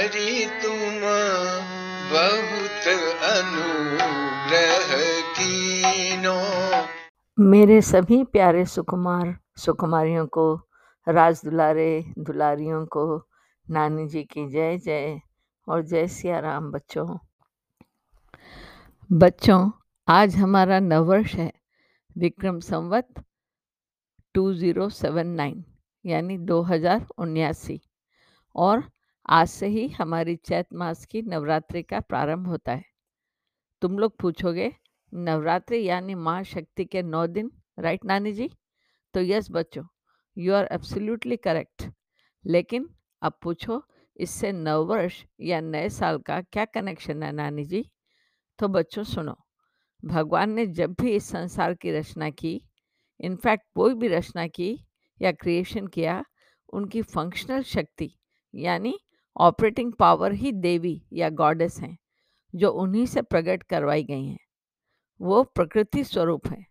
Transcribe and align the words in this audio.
नारी 0.00 0.46
तुम 0.46 1.00
बहुत 2.12 2.86
अनुग्रह 3.22 4.92
कीनो। 5.38 6.34
मेरे 7.40 7.80
सभी 7.80 8.24
प्यारे 8.24 8.64
सुकुमार, 8.64 9.38
सुकुमारियों 9.56 10.26
को, 10.26 10.68
राज 11.08 11.40
दुलारे, 11.44 12.04
दुलारियों 12.18 12.86
को, 12.86 13.26
नानी 13.70 14.06
जी 14.08 14.22
की 14.22 14.48
जय 14.50 14.78
जय 14.78 15.20
और 15.68 15.82
जय 15.82 16.06
सिया 16.08 16.38
राम 16.38 16.70
बच्चों। 16.70 17.18
बच्चों, 19.12 19.70
आज 20.08 20.36
हमारा 20.36 20.80
नववर्ष 20.80 21.34
है। 21.34 21.52
विक्रम 22.18 22.60
संवत 22.60 23.08
2079 24.34 25.64
यानी 26.06 26.38
दो 26.38 26.62
हज़ार 26.62 27.06
उन्यासी। 27.18 27.80
और 28.56 28.82
आज 29.32 29.48
से 29.48 29.66
ही 29.66 29.88
हमारी 29.88 30.36
चैत 30.36 30.66
मास 30.74 31.06
की 31.06 31.22
नवरात्रि 31.22 31.82
का 31.82 32.00
प्रारंभ 32.00 32.46
होता 32.46 32.72
है। 32.72 32.84
तुम 33.80 33.98
लोग 33.98 34.18
पूछोगे, 34.18 34.72
नवरात्रि 35.14 35.88
यानी 35.88 36.14
माँ 36.14 36.42
शक्ति 36.42 36.84
के 36.84 37.02
नौ 37.02 37.26
दिन, 37.26 37.50
राइट 37.78 38.04
नानी 38.04 38.32
जी? 38.32 38.50
तो 39.14 39.20
यस 39.20 39.50
बच्चों, 39.50 39.84
यू 40.38 40.54
आर 40.54 40.68
एब्सोल्युटली 40.72 41.36
करेक्ट। 41.36 41.90
लेकिन 42.46 42.94
अब 43.22 43.38
पूछो, 43.42 43.82
इससे 44.16 44.52
नववर्ष 44.52 45.24
या 45.40 45.60
नए 45.60 45.88
साल 45.88 46.18
का 46.18 46.40
क्या 46.40 46.64
कनेक्शन 46.64 47.22
है 47.22 47.32
नानी 47.32 47.64
जी? 47.64 47.90
तो 48.58 48.68
बच्चों 48.68 49.02
सुनो, 49.02 49.36
भगवान 50.04 50.50
ने 50.50 50.66
जब 50.66 50.94
भी 51.00 51.10
इस 51.10 51.28
संसार 51.28 51.74
की 51.74 51.92
रचना 51.92 52.30
की, 52.30 52.62
इनफैक्ट 53.20 53.64
कोई 53.74 53.94
भी 53.94 54.08
रचना 54.08 54.46
की 54.46 54.86
या 55.22 55.32
क्रिएशन 55.32 55.86
किया, 55.86 56.24
उनकी 56.72 57.02
फंक्शनल 57.02 57.62
शक्ति 57.62 58.18
यानी 58.54 58.98
ऑपरेटिंग 59.36 59.92
पावर 59.92 60.32
ही 60.32 60.52
देवी 60.52 61.02
या 61.12 61.30
गॉडेस 61.30 61.80
हैं, 61.80 61.98
जो 62.54 62.70
उन्हीं 62.70 63.06
से 63.06 63.22
प्रकट 63.22 63.62
करवाई 63.62 64.04
गई 64.04 64.26
हैं। 64.26 64.38
वो 65.20 65.42
प्रकृति 65.44 66.04
स्वरूप 66.04 66.46
है। 66.46 66.66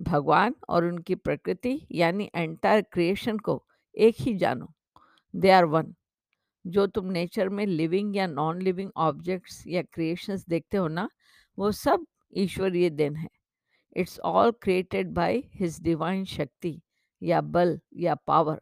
भगवान 0.00 0.54
और 0.68 0.84
उनकी 0.84 1.14
प्रकृति 1.14 1.86
यानी 1.92 2.30
एंटायर 2.34 2.82
क्रिएशन 2.82 3.38
को 3.38 3.66
एक 3.94 4.14
ही 4.18 4.34
जानो। 4.34 4.72
दे 5.36 5.50
आर 5.50 5.64
वन 5.64 5.94
जो 6.66 6.86
तुम 6.86 7.06
नेचर 7.06 7.48
में 7.48 7.66
लिविंग 7.66 8.16
या 8.16 8.26
नॉन 8.26 8.62
लिविंग 8.62 8.90
ऑब्जेक्ट्स 8.96 9.64
या 9.66 9.82
क्रिएशंस 9.82 10.44
देखते 10.48 10.76
हो 10.76 10.88
ना, 10.88 11.08
वो 11.58 11.72
सब 11.72 12.06
ईश्वरीय 12.32 12.90
देन 12.90 13.16
है। 13.16 13.28
It's 13.96 14.20
all 14.20 14.50
created 14.50 15.08
by 15.08 15.42
his 15.54 15.80
divine 15.82 16.24
शक्ति 16.24 16.80
या 17.22 17.40
बल 17.40 17.80
या 17.96 18.14
पावर 18.14 18.60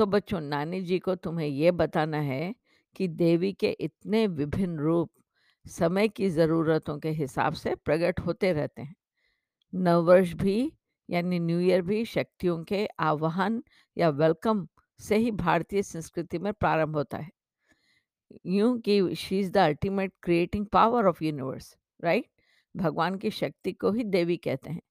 तो 0.00 0.06
बच्चों, 0.06 0.40
नानी 0.40 0.80
जी 0.80 0.98
को 0.98 1.14
तुम्हें 1.14 1.46
ये 1.46 1.70
बताना 1.70 2.18
है 2.18 2.54
कि 2.96 3.08
देवी 3.08 3.52
के 3.52 3.70
इतने 3.70 4.26
विभिन्न 4.26 4.78
रूप 4.78 5.10
समय 5.66 6.08
की 6.08 6.28
ज़रूरतों 6.28 6.98
के 6.98 7.10
हिसाब 7.10 7.52
से 7.52 7.74
प्रकट 7.74 8.20
होते 8.20 8.52
रहते 8.52 8.82
हैं। 8.82 8.94
नववर्ष 9.74 10.32
भी 10.32 10.72
यानी 11.08 11.38
न्यू 11.38 11.58
ईयर 11.60 11.82
भी 11.82 12.04
शक्तियों 12.04 12.64
के 12.64 12.86
आह्वान 13.00 13.62
या 13.96 14.08
वेलकम 14.08 14.66
से 15.00 15.16
ही 15.16 15.30
भारतीय 15.30 15.82
संस्कृति 15.82 16.38
में 16.38 16.52
प्रारंभ 16.52 16.96
होता 16.96 17.18
है। 17.18 17.30
यूँ 18.46 18.78
कि 18.80 19.14
she 19.14 19.40
is 19.40 19.52
the 19.52 19.56
ultimate 19.56 20.12
creating 20.22 20.66
power 20.66 21.06
of 21.06 21.24
universe 21.24 21.76
right 22.04 22.26
भगवान 22.74 23.18
की 23.18 23.30
शक्ति 23.30 23.72
को 23.72 23.92
ही 23.92 24.04
देवी 24.04 24.36
कहते 24.36 24.70
हैं। 24.70 24.82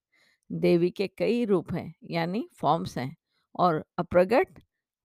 देवी 0.51 0.89
के 0.89 1.07
कई 1.07 1.45
रूप 1.45 1.73
हैं, 1.73 1.93
यानी 2.11 2.49
फॉर्म्स 2.53 2.97
हैं 2.97 3.15
और 3.55 3.85
अप्रगट 3.97 4.59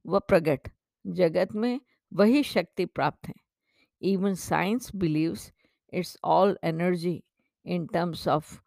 व 0.07 0.19
प्रगट। 0.19 0.69
जगत 1.07 1.53
में 1.53 1.81
वही 2.13 2.43
शक्ति 2.43 2.85
प्राप्त 2.87 3.29
है। 3.29 3.35
Even 4.03 4.35
science 4.35 4.95
believes 4.97 5.53
it's 5.93 6.19
all 6.25 6.59
energy 6.65 7.25
in 7.67 7.87
terms 7.87 8.29
of 8.29 8.61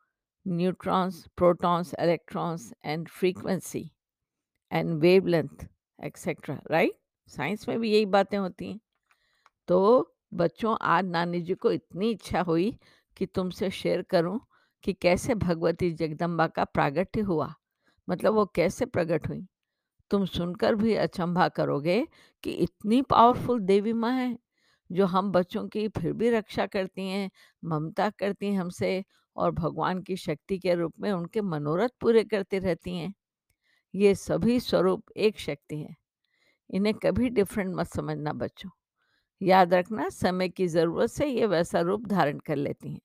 neutrons 0.47 1.27
protons 1.37 1.93
electrons 1.99 2.73
and 2.85 3.09
frequency 3.09 3.91
and 4.71 4.99
wavelength 4.99 5.67
etcetera 6.03 6.61
right 6.71 6.93
science 7.27 7.67
में 7.69 7.79
भी 7.79 7.91
यही 7.91 8.05
बातें 8.05 8.37
होती 8.37 8.71
हैं। 8.71 8.79
तो 9.67 10.13
बच्चों, 10.33 10.77
आज 10.81 11.05
नानी 11.05 11.41
जी 11.41 11.53
को 11.53 11.71
इतनी 11.71 12.11
इच्छा 12.11 12.41
हुई 12.41 12.79
कि 13.17 13.25
तुमसे 13.25 13.69
शेयर 13.69 14.01
करूँ 14.01 14.39
कि 14.83 14.93
कैसे 14.93 15.35
भगवती 15.35 15.91
जगदम्बा 15.91 16.47
का 16.47 16.65
प्रागट्य 16.65 17.21
हुआ। 17.21 17.53
मतलब 18.09 18.33
वो 18.33 18.45
कैसे 18.45 18.85
प्रकट 18.85 19.27
हुई? 19.27 19.47
तुम 20.11 20.25
सुनकर 20.25 20.75
भी 20.75 20.95
अचंभा 20.95 21.47
करोगे 21.49 22.07
कि 22.43 22.51
इतनी 22.51 23.01
पावरफुल 23.01 23.59
देवी 23.59 23.93
माँ 23.93 24.11
है, 24.11 24.37
जो 24.91 25.05
हम 25.05 25.31
बच्चों 25.31 25.67
की 25.67 25.87
फिर 25.87 26.13
भी 26.13 26.29
रक्षा 26.29 26.65
करती 26.65 27.09
हैं, 27.09 27.31
ममता 27.65 28.09
करती 28.09 28.47
हैं 28.47 28.59
हमसे 28.59 29.03
और 29.35 29.51
भगवान 29.51 30.01
की 30.01 30.15
शक्ति 30.15 30.59
के 30.59 30.75
रूप 30.75 30.93
में 30.99 31.11
उनके 31.11 31.41
मनोरथ 31.41 31.89
पूरे 32.01 32.23
करती 32.23 32.59
रहती 32.59 32.97
हैं। 32.97 33.13
ये 33.95 34.15
सभी 34.15 34.59
स्वरूप 34.59 35.03
एक 35.17 35.39
शक्ति 35.39 35.77
है। 35.77 35.95
इन्हें 36.69 36.95
कभी 36.95 37.29
डिफरेंट 37.29 37.75
मत 37.75 37.87
समझना 37.87 38.33
बच्चों। 38.33 38.69
याद 39.41 39.73
रखना, 39.73 40.09
समय 40.09 40.49
की 40.49 40.67
ज़रूरत 40.67 41.09
से 41.09 41.27
ये 41.27 41.45
वैसा 41.45 41.81
रूप 41.81 42.07
धारण 42.07 42.39
कर 42.39 42.55
लेती 42.55 42.93
हैं। 42.93 43.01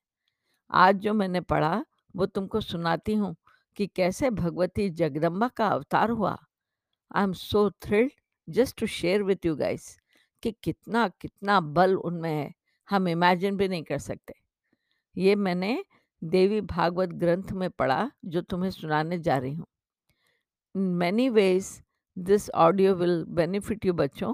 आज 0.71 0.95
जो 0.95 1.13
मैंने 1.13 1.41
पढ़ा, 1.41 1.85
वो 2.15 2.25
तुमको 2.25 2.61
सुनाती 2.61 3.13
हूँ 3.15 3.35
कि 3.75 3.87
कैसे 3.87 4.29
भगवती 4.29 4.89
जगदम्बा 4.89 5.47
का 5.47 5.67
अवतार 5.67 6.09
हुआ। 6.09 6.37
I 7.13 7.23
am 7.23 7.33
so 7.33 7.69
thrilled 7.83 8.11
just 8.47 8.79
to 8.79 8.85
share 8.87 9.23
with 9.23 9.45
you 9.45 9.55
guys 9.55 9.97
कि 10.43 10.51
कितना 10.63 11.07
कितना 11.21 11.59
बल 11.75 11.95
उनमें 11.95 12.31
है। 12.31 12.53
हम 12.89 13.07
इमेजिन 13.07 13.57
भी 13.57 13.67
नहीं 13.67 13.83
कर 13.83 13.97
सकते। 13.97 14.33
ये 15.15 15.35
मैंने 15.35 15.83
देवी 16.21 16.59
भागवत 16.61 17.09
ग्रंथ 17.09 17.51
में 17.51 17.69
पढ़ा, 17.69 18.09
जो 18.25 18.41
तुम्हें 18.41 18.69
सुनाने 18.71 19.19
जा 19.19 19.37
रही 19.37 19.53
हूँ। 19.53 19.65
Many 20.75 21.29
ways 21.29 21.67
this 22.17 22.49
audio 22.49 22.93
will 22.95 23.23
benefit 23.29 23.85
you 23.85 23.93
बच्चों 23.93 24.33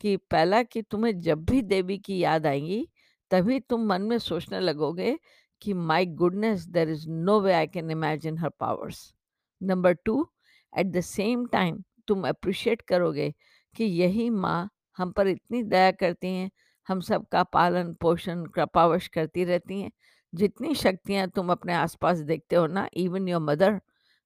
कि 0.00 0.16
पहला 0.30 0.62
कि 0.62 0.82
तुम्हें 0.82 1.20
जब 1.20 1.44
भी 1.44 1.62
देवी 1.62 1.98
की 1.98 2.18
याद 2.18 2.46
आएगी, 2.46 2.86
तभी 3.30 3.60
तुम 3.60 3.86
मन 3.86 4.02
में 4.02 4.18
सोचने 4.18 4.60
लगोगे 4.60 5.18
कि 5.62 5.72
my 5.72 6.06
goodness 6.06 6.66
there 6.68 6.90
is 6.90 7.08
no 7.08 7.40
way 7.40 7.52
I 7.52 7.66
can 7.66 7.90
imagine 7.90 8.38
her 8.38 8.48
powers 8.60 9.12
number 9.60 9.92
two 10.04 10.26
at 10.72 10.86
the 10.86 11.00
same 11.00 11.46
time 11.46 11.82
तुम 12.08 12.28
अप्रिशिएट 12.28 12.82
करोगे 12.82 13.32
कि 13.76 13.84
यही 13.84 14.28
माँ 14.30 14.68
हम 14.98 15.10
पर 15.12 15.28
इतनी 15.28 15.62
दया 15.62 15.90
करती 15.90 16.28
हैं, 16.28 16.50
हम 16.88 17.00
सबका 17.00 17.42
पालन 17.42 17.92
पोषण 17.94 18.44
कृपावश 18.46 19.08
करती 19.08 19.44
रहती 19.44 19.80
हैं। 19.80 19.90
जितनी 20.32 20.74
शक्तियाँ 20.74 21.28
तुम 21.28 21.50
अपने 21.52 21.72
आसपास 21.74 22.18
देखते 22.18 22.56
हो 22.56 22.66
ना 22.66 22.88
इवन 22.96 23.28
योर 23.28 23.40
मदर 23.40 23.80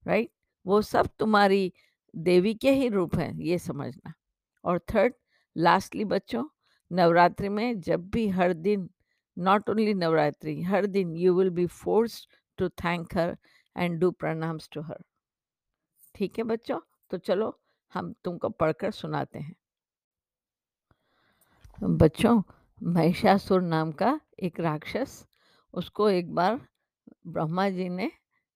राइट 0.06 0.30
वो 0.66 0.80
सब 0.82 1.08
तुम्हारी 1.18 1.72
देवी 2.14 2.54
के 2.54 2.70
ही 2.70 2.88
रूप 2.88 3.16
हैं, 3.16 3.32
ये 3.34 3.58
समझना। 3.58 4.12
और 4.64 4.78
थर्ड 4.94 5.14
लास्टली 5.56 6.04
बच्चों, 6.04 6.44
नवरात्रि 6.90 7.48
में 7.48 7.80
जब 7.80 8.08
भी 8.10 8.28
हर 8.28 8.52
दिन 8.52 8.88
नॉट 9.36 9.70
ओनली 9.70 9.94
नवरात्रि, 9.94 10.62
हर 10.62 10.86
दिन 10.86 11.16
you 11.16 11.34
will 11.34 11.50
be 11.50 11.66
force 11.66 12.26
to 12.58 12.68
thank 12.68 13.16
her 13.16 13.36
and 13.76 13.98
do 14.00 14.10
pranams 14.10 14.68
to 14.72 14.82
her 14.82 15.02
ठीक 16.14 16.38
है 16.38 16.44
बच्चों? 16.44 16.78
तो 17.10 17.18
चलो 17.18 17.58
हम 17.94 18.14
तुमको 18.24 18.48
पढ़कर 18.48 18.90
सुनाते 18.90 19.38
हैं। 19.38 19.56
बच्चों, 21.82 22.42
महिषासुर 22.82 23.62
नाम 23.62 23.92
का 23.92 24.20
एक 24.42 24.60
राक्षस, 24.60 25.28
उसको 25.74 26.10
एक 26.10 26.34
बार 26.34 26.60
ब्रह्मा 27.26 27.68
जी 27.70 27.88
ने 27.88 28.12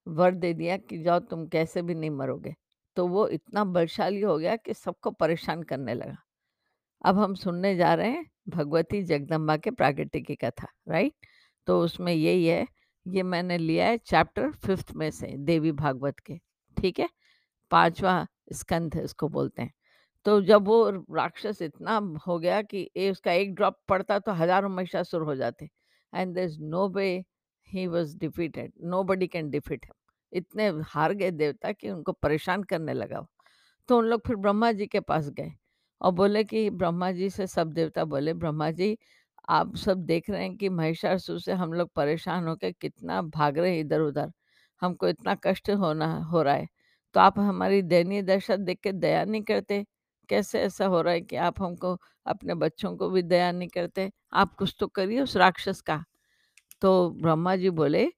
वर 0.08 0.34
दे 0.34 0.54
दिया 0.54 0.76
कि 0.76 1.02
जाओ 1.02 1.18
तुम 1.18 1.46
कैसे 1.46 1.82
भी 1.82 1.94
नहीं 1.94 2.10
मरोगे। 2.10 2.54
तो 2.96 3.06
वो 3.08 3.28
इतना 3.28 3.64
बलशाली 3.64 4.20
हो 4.20 4.38
गया 4.38 4.56
कि 4.56 4.74
सबको 4.74 5.10
परेशान 5.10 5.62
करने 5.62 5.94
लगा। 5.94 6.16
अब 7.04 7.18
हम 7.18 7.34
सुनने 7.34 7.76
जा 7.76 7.94
रहे 7.94 8.10
हैं 8.10 8.30
भगवती 8.48 9.02
जगदम्बा 9.02 9.56
के 9.56 9.70
प्राकृतिक 9.70 10.26
की 10.26 10.34
कथा, 10.34 10.66
राइट? 10.88 11.12
तो 11.66 11.80
उसमें 11.80 12.12
यही 12.12 12.46
है, 12.46 12.66
ये 13.06 13.22
मैंने 13.22 13.58
लिया 13.58 13.86
है 13.86 13.98
चैप्टर 13.98 14.52
फिफ्थ 14.52 14.92
में 14.92 15.10
से 15.10 15.26
देवी 15.26 15.72
भागवत 15.72 16.18
के, 16.18 16.40
ठीक 16.80 16.98
है? 16.98 17.08
पांचवा 17.70 18.26
स्कंध 18.48 18.96
इसको 18.98 19.28
बोलते 19.28 19.62
हैं। 19.62 19.72
तो 20.26 20.40
जब 20.42 20.66
वो 20.66 20.90
राक्षस 21.16 21.62
इतना 21.62 21.96
हो 22.26 22.38
गया 22.38 22.60
कि 22.62 22.88
ए, 22.96 23.10
उसका 23.10 23.32
एक 23.32 23.54
ड्रॉप 23.54 23.78
पड़ता 23.88 24.18
तो 24.18 24.32
हज़ारों 24.32 24.68
महिषासुर 24.70 25.22
हो 25.22 25.34
जाते। 25.36 25.68
And 26.12 26.34
there 26.34 26.44
is 26.44 26.58
no 26.62 26.88
way 26.88 27.08
he 27.68 27.86
was 27.86 28.16
defeated 28.18 28.72
nobody 29.04 29.26
can 29.26 29.50
defeat 29.50 29.84
him 29.84 29.94
इतने 30.32 30.68
हार 30.86 31.12
गए 31.14 31.30
देवता 31.32 31.72
कि 31.72 31.90
उनको 31.90 32.12
परेशान 32.14 32.62
करने 32.64 32.92
लगा 32.94 33.26
तो 33.88 33.98
उन 33.98 34.04
लोग 34.06 34.20
फिर 34.26 34.36
ब्रह्मा 34.36 34.70
जी 34.72 34.86
के 34.86 35.00
पास 35.02 35.28
गए 35.30 35.52
और 36.00 36.12
बोले 36.12 36.42
कि 36.44 36.68
ब्रह्मा 36.72 37.10
जी 37.12 37.28
से 37.30 37.46
सब 37.46 37.72
देवता 37.72 38.04
बोले, 38.04 38.32
ब्रह्मा 38.34 38.70
जी, 38.70 38.96
आप 39.48 39.76
सब 39.76 40.04
देख 40.06 40.30
रहे 40.30 40.42
हैं 40.42 40.56
कि 40.56 40.68
महिषासुर 40.70 41.38
से 41.40 41.52
हम 41.52 41.72
लोग 41.72 41.90
परेशान 41.96 42.46
होकर 42.48 42.72
कितना 42.72 43.20
भाग 43.24 43.58
रहे 43.58 43.72
हैं 43.72 43.80
इधर 43.80 44.00
उधर 44.00 44.32
हमको 44.82 45.08
इतना 45.08 45.34
कष्ट 45.44 45.70
होना, 45.70 46.06
हो 46.22 46.42
रहा 46.42 46.54
है। 46.54 46.68
तो 47.14 47.20
आप 47.20 47.38
हमारी 47.38 47.80
दयनीय 47.84 48.22
दशा 48.24 48.56
देख 48.58 48.78
के 48.82 48.92
दया 48.94 49.24
नहीं 49.24 49.42
करते 49.44 49.84
कैसे 50.28 50.60
ऐसा 50.60 50.86
हो 50.86 51.00
रहा 51.02 51.12
है 51.14 51.20
कि 51.22 51.36
आप 51.38 51.60
हमको, 51.62 51.96
अपने 52.26 52.54
बच्चों 52.56 52.96
को 52.96 53.08
भी 53.10 53.22
दया 53.22 53.50
नहीं 53.52 53.68
करते? 53.68 54.10
आप 54.34 54.54
कुछ 54.54 54.74
तो 54.80 54.86
करिए 54.88 55.20
उस 55.20 55.36
राक्षस 55.36 55.80
का। 55.82 56.02
तो 56.82 57.10
ब्रह्मा 57.12 57.54
जी 57.56 57.70
बोले, 57.72 58.08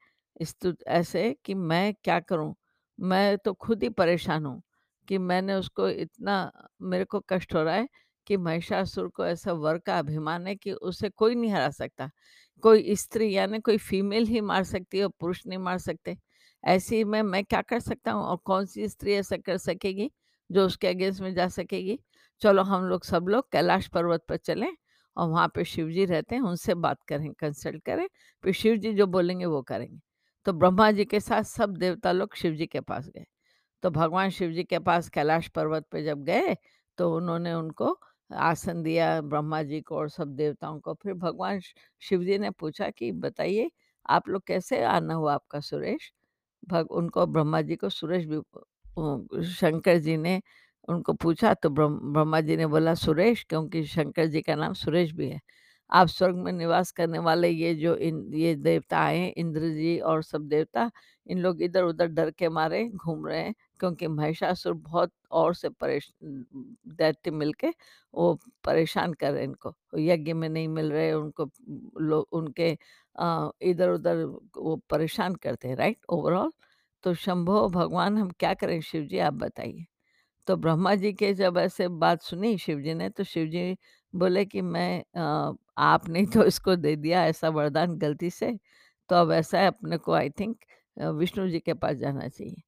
इस 0.40 0.54
तो 0.62 0.72
ऐसे 0.88 1.34
कि 1.44 1.54
मैं 1.54 1.94
क्या 2.04 2.19
करूँ 2.22 2.54
मैं 2.98 3.37
तो 3.38 3.52
खुद 3.56 3.82
ही 3.82 3.88
परेशान 3.90 4.46
हूँ 4.46 4.62
कि 5.08 5.19
मैंने 5.20 5.54
उसको 5.54 5.88
इतना, 5.90 6.52
मेरे 6.82 7.04
को 7.06 7.20
कष्ट 7.31 7.54
हो 7.54 7.62
रहा 7.62 7.75
है 7.76 7.88
कि 8.26 8.37
महिषासुर 8.38 9.08
को 9.10 9.26
ऐसा 9.26 9.52
वर 9.54 9.78
का 9.78 9.99
अभिमान 9.99 10.46
है 10.46 10.54
कि 10.56 10.72
उसे 10.75 11.08
कोई 11.10 11.34
नहीं 11.34 11.52
हरा 11.52 11.70
सकता 11.72 12.10
कोई 12.64 12.94
स्त्री 12.96 13.32
यानी 13.32 13.58
कोई 13.60 13.78
फीमेल 13.81 14.26
ही 14.26 14.40
मार 14.42 14.64
सकती 14.66 14.99
है 14.99 15.04
और 15.04 15.12
पुरुष 15.20 15.42
नहीं 15.46 15.58
मार 15.60 15.78
सकते 15.81 16.16
ऐसी 16.66 17.02
में, 17.04 17.22
मैं 17.22 17.44
क्या 17.44 17.60
कर 17.62 17.80
सकता 17.80 18.12
हूँ 18.12 18.22
और 18.24 18.36
कौन 18.44 18.64
सी 18.66 18.88
स्त्री 18.88 19.12
ऐसा 19.14 19.36
कर 19.38 19.56
सकेगी 19.58 20.10
जो 20.50 20.64
उसके 20.66 20.88
अगेंस्ट 20.88 21.20
में 21.22 21.32
जा 21.34 21.46
सकेगी? 21.50 21.98
चलो 22.42 22.62
हम 22.64 22.84
लोग 22.84 23.04
सब 23.04 23.26
लोग 23.28 23.50
कैलाश 23.52 23.86
पर्वत 23.88 24.24
पर 24.28 24.36
चलें 24.38 24.72
और 25.16 25.28
वहाँ 25.28 25.48
पे 25.54 25.64
शिव 25.64 25.90
जी 25.90 26.04
रहते 26.04 26.34
हैं, 26.34 26.42
उनसे 26.42 26.74
बात 26.76 27.02
करें 27.08 27.32
कंसल्ट 27.34 27.82
करें, 27.84 28.06
फिर 28.44 28.52
शिव 28.54 28.76
जी 28.76 28.92
जो 28.94 29.06
बोलेंगे 29.08 29.46
वो 29.46 29.62
करेंगे। 29.62 30.00
तो 30.46 30.52
ब्रह्मा 30.52 30.90
जी 30.92 31.04
के 31.04 31.20
साथ 31.20 31.42
सब 31.44 31.76
देवता 31.76 32.12
लोग 32.12 32.34
शिव 32.36 32.54
जी 32.54 32.66
के 32.66 32.80
पास 32.82 33.08
गए। 33.08 33.24
तो 33.82 33.90
भगवान 33.90 34.30
शिव 34.30 34.52
जी 34.52 34.64
के 34.64 34.78
पास 34.80 35.08
कैलाश 35.10 35.48
पर्वत 35.50 35.86
पे 35.92 36.04
जब 36.04 36.24
गए 36.24 36.56
तो 36.98 37.14
उन्होंने 37.16 37.54
उनको 37.54 37.98
आसन 38.30 38.82
दिया 38.82 39.20
ब्रह्मा 39.22 39.62
जी 39.64 39.80
को 39.82 39.96
और 39.96 40.08
सब 40.10 40.34
देवताओं 40.36 40.80
को। 40.80 40.94
फिर 40.96 41.14
भगवान 41.16 41.60
शिव 42.02 42.24
जी 42.24 42.38
ने 42.38 42.50
पूछा 42.52 42.90
कि, 42.90 43.12
बताइए, 43.12 43.70
आप 44.08 44.28
लोग 44.28 44.46
कैसे 44.46 44.82
आना 44.86 45.14
हुआ 45.14 45.34
आपका 45.34 45.60
सुरेश? 45.62 46.12
भग, 46.62 46.90
उनको 46.92 47.26
ब्रह्मा 47.26 47.60
जी 47.62 47.76
को 47.76 47.88
सुरेश 47.90 48.26
भी 48.26 48.40
शंकर 49.50 49.98
जी 49.98 50.16
ने 50.16 50.40
उनको 50.88 51.12
पूछा 51.14 51.52
तो 51.54 51.70
ब्रह्मा 51.70 52.40
जी 52.40 52.56
ने 52.56 52.66
बोला, 52.66 52.94
सुरेश? 52.94 53.44
क्योंकि 53.48 53.84
शंकर 53.86 54.26
जी 54.26 54.42
का 54.42 54.54
नाम 54.54 54.72
सुरेश 54.74 55.12
भी 55.14 55.28
है। 55.30 55.40
आप 55.90 56.08
स्वर्ग 56.08 56.36
में 56.36 56.52
निवास 56.52 56.90
करने 56.92 57.18
वाले 57.20 57.48
ये 57.48 57.74
जो 57.74 57.94
इन 57.98 58.24
ये 58.34 58.54
देवता 58.56 58.98
आए 59.00 59.26
इंद्र 59.28 59.68
जी 59.70 59.98
और 60.02 60.22
सब 60.22 60.48
देवता 60.48 60.90
इन 61.26 61.38
लोग 61.38 61.62
इधर 61.62 61.84
उधर 61.84 62.06
डर 62.08 62.30
के 62.32 62.48
मारे 62.50 62.84
घूम 62.90 63.26
रहे 63.26 63.40
हैं 63.40 63.54
क्योंकि 63.80 64.06
महिषासुर 64.08 64.72
बहुत 64.74 65.12
और 65.32 65.54
से 65.54 65.68
परेश 65.70 66.12
दैत्य 66.22 67.30
मिलके 67.32 67.68
वो 68.14 68.34
परेशान 68.64 69.12
कर 69.14 69.32
रहे 69.32 69.42
हैं 69.42 69.48
इनको। 69.48 69.74
यज्ञ 69.98 70.32
में 70.32 70.48
नहीं 70.48 70.68
मिल 70.68 70.92
रहे 70.92 71.12
उनको 71.12 71.50
लोग 72.00 72.26
उनके 72.32 72.70
अ, 73.16 73.50
इधर-उधर 73.62 74.24
वो 74.56 74.76
परेशान 74.90 75.34
करते 75.36 75.68
हैं 75.68 75.76
राइट? 75.76 75.98
ओवरऑल 76.10 76.52
तो 77.04 77.14
शंभो 77.16 77.68
भगवान 77.70 78.18
हम 78.18 78.30
क्या 78.40 78.52
करें? 78.54 78.80
शिव 78.80 79.02
जी 79.06 79.18
आप 79.20 79.34
बताइए? 79.34 79.84
तो 80.48 80.56
ब्रह्मा 80.56 80.94
जी 80.96 81.12
के 81.14 81.32
जब 81.34 81.58
ऐसे 81.58 81.88
बात 82.00 82.22
सुनी 82.22 82.56
शिव 82.58 82.80
जी 82.82 82.94
ने 82.94 83.08
तो 83.10 83.24
शिव 83.24 83.46
जी 83.48 83.76
बोले 84.18 84.44
कि 84.44 84.60
मैं 84.62 85.02
आपने 85.78 86.24
तो 86.34 86.44
इसको 86.46 86.76
दे 86.76 86.94
दिया 86.96 87.24
ऐसा 87.26 87.48
वरदान 87.50 87.96
गलती 87.98 88.30
से, 88.30 88.52
तो 89.10 89.16
अब 89.16 89.32
ऐसा 89.32 89.58
है 89.60 89.66
अपने 89.66 89.96
को 89.98 90.12
आई 90.12 90.30
थिंक 90.40 90.56
विष्णु 90.96 91.48
जी 91.48 91.60
के 91.60 91.74
पास 91.74 91.96
जाना 91.96 92.28
चाहिए। 92.28 92.62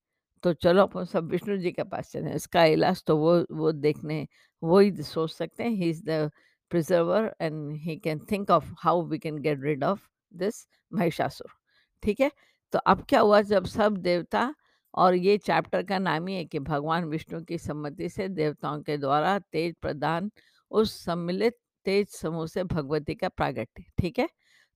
तो 0.45 0.53
चलो 0.55 0.83
अपन 0.83 1.05
सब 1.05 1.31
विष्णु 1.31 1.57
जी 1.59 1.71
के 1.73 1.85
पास 1.85 2.11
चले 2.13 2.35
इसका 2.35 2.65
इलाज 2.67 3.03
तो 3.07 3.17
वो 3.19 3.39
वो 3.53 3.73
देखने 3.73 4.27
वो 4.63 4.79
ही 4.79 5.03
सोच 5.05 5.31
सकते 5.33 5.63
हैं, 5.63 5.71
he 5.71 5.91
is 5.91 6.03
the 6.07 6.31
preserver 6.71 7.35
and 7.41 7.73
he 7.83 7.97
can 7.97 8.19
think 8.31 8.51
of 8.51 8.73
how 8.79 9.03
we 9.09 9.19
can 9.19 9.39
get 9.43 9.61
rid 9.65 9.85
of 9.85 10.01
this 10.33 10.67
Mahishasura. 10.93 11.51
ठीक 12.03 12.21
है? 12.21 12.31
तो 12.73 12.79
अब 12.81 13.05
क्या 13.09 13.21
हुआ 13.21 13.41
जब 13.43 13.65
सब 13.67 13.97
देवता 13.99 14.55
और 14.95 15.15
ये 15.15 15.37
चैप्टर 15.39 15.83
का 15.83 15.99
नाम 15.99 16.27
ही 16.27 16.35
है 16.35 16.45
कि 16.45 16.59
भगवान 16.61 17.05
विष्णु 17.09 17.41
की 17.45 17.59
सम्मति 17.59 18.09
से 18.09 18.29
देवताओं 18.29 18.81
के 18.83 18.97
द्वारा 18.99 19.39
तेज 19.53 19.75
प्रदान 19.83 20.31
उस 20.71 21.05
सम्मिलित 21.05 21.59
तेज 21.85 22.09
समूह 22.09 22.47
से 22.47 22.65
भगवती 22.65 23.15
का 23.15 23.29
प्रागट्य, 23.29 23.85
ठीक 23.99 24.19
है? 24.19 24.29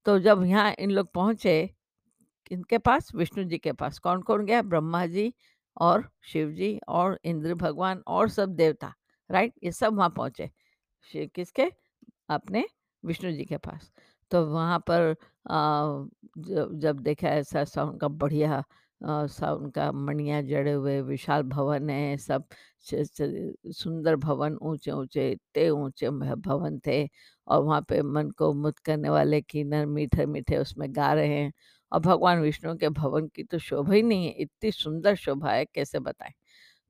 तो 0.05 0.19
जब 0.19 0.45
यहाँ 0.45 0.75
इन 0.79 0.91
लोग 0.91 1.13
पहुँचे, 1.13 1.75
इनके 2.51 2.79
पास, 2.79 3.15
विष्णु 3.15 3.45
जी 3.45 3.59
के 3.59 3.73
पास 3.73 3.99
कौन 3.99 4.23
कौन 4.23 4.47
गया? 4.47 4.63
ब्रह्मा 4.63 5.07
जी 5.07 5.35
और 5.81 6.11
शिव 6.23 6.53
जी 6.53 6.81
और 6.89 7.21
इंद्र 7.25 7.55
भगवान 7.55 8.03
और 8.07 8.29
सब 8.29 8.49
देवता, 8.49 8.95
राइट? 9.31 9.55
ये 9.65 9.73
सब 9.73 9.95
वहाँ 9.95 10.11
पहुँचे। 10.11 10.51
शि- 11.13 11.31
किसके? 11.35 11.71
अपने 12.29 12.69
विष्णु 13.05 13.33
जी 13.33 13.45
के 13.45 13.57
पास। 13.57 13.93
तो 14.31 14.47
वहाँ 14.47 14.79
पर 14.79 15.17
जब 16.39 16.71
जब 16.75 16.99
देखा 16.99 17.29
ऐसा 17.29 17.61
ऐसा 17.61 17.85
उनका 17.85 18.09
बढ़िया 18.09 18.65
अ, 19.03 19.27
सा 19.29 19.53
उनका 19.55 19.91
मणिया 19.95 20.41
जड़े 20.43 20.73
हुए 20.73 21.01
विशाल 21.03 21.43
भवन 21.45 21.91
है, 21.91 22.17
सब 22.19 22.45
सुंदर 23.73 24.17
भवन 24.19 24.57
ऊँचे-ऊँचे, 24.63 25.31
इतने 25.33 25.69
ऊँचे 25.71 26.11
भवन 26.11 26.79
थे 26.87 27.07
और 27.49 27.63
वहाँ 27.65 27.81
पे 27.89 28.01
मन 28.05 28.31
को 28.33 28.53
मुग्ध 28.55 28.79
करने 28.85 29.09
वाले 29.11 29.41
किन्नर 29.43 29.87
मीठे-मीठे 29.89 30.57
उसमें 30.59 30.89
गा 30.97 31.13
रहे 31.15 31.29
हैं 31.35 31.53
और 31.93 32.01
भगवान 32.01 32.41
विष्णु 32.41 32.77
के 32.79 32.89
भवन 32.91 33.27
की 33.29 33.45
तो 33.45 33.59
शोभा 33.61 33.95
ही 33.95 34.03
नहीं 34.03 34.27
है, 34.27 34.33
इतनी 34.35 34.71
सुंदर 34.73 35.15
शोभा 35.17 35.51
है, 35.53 35.65
कैसे 35.67 35.99
बताएँ? 36.01 36.33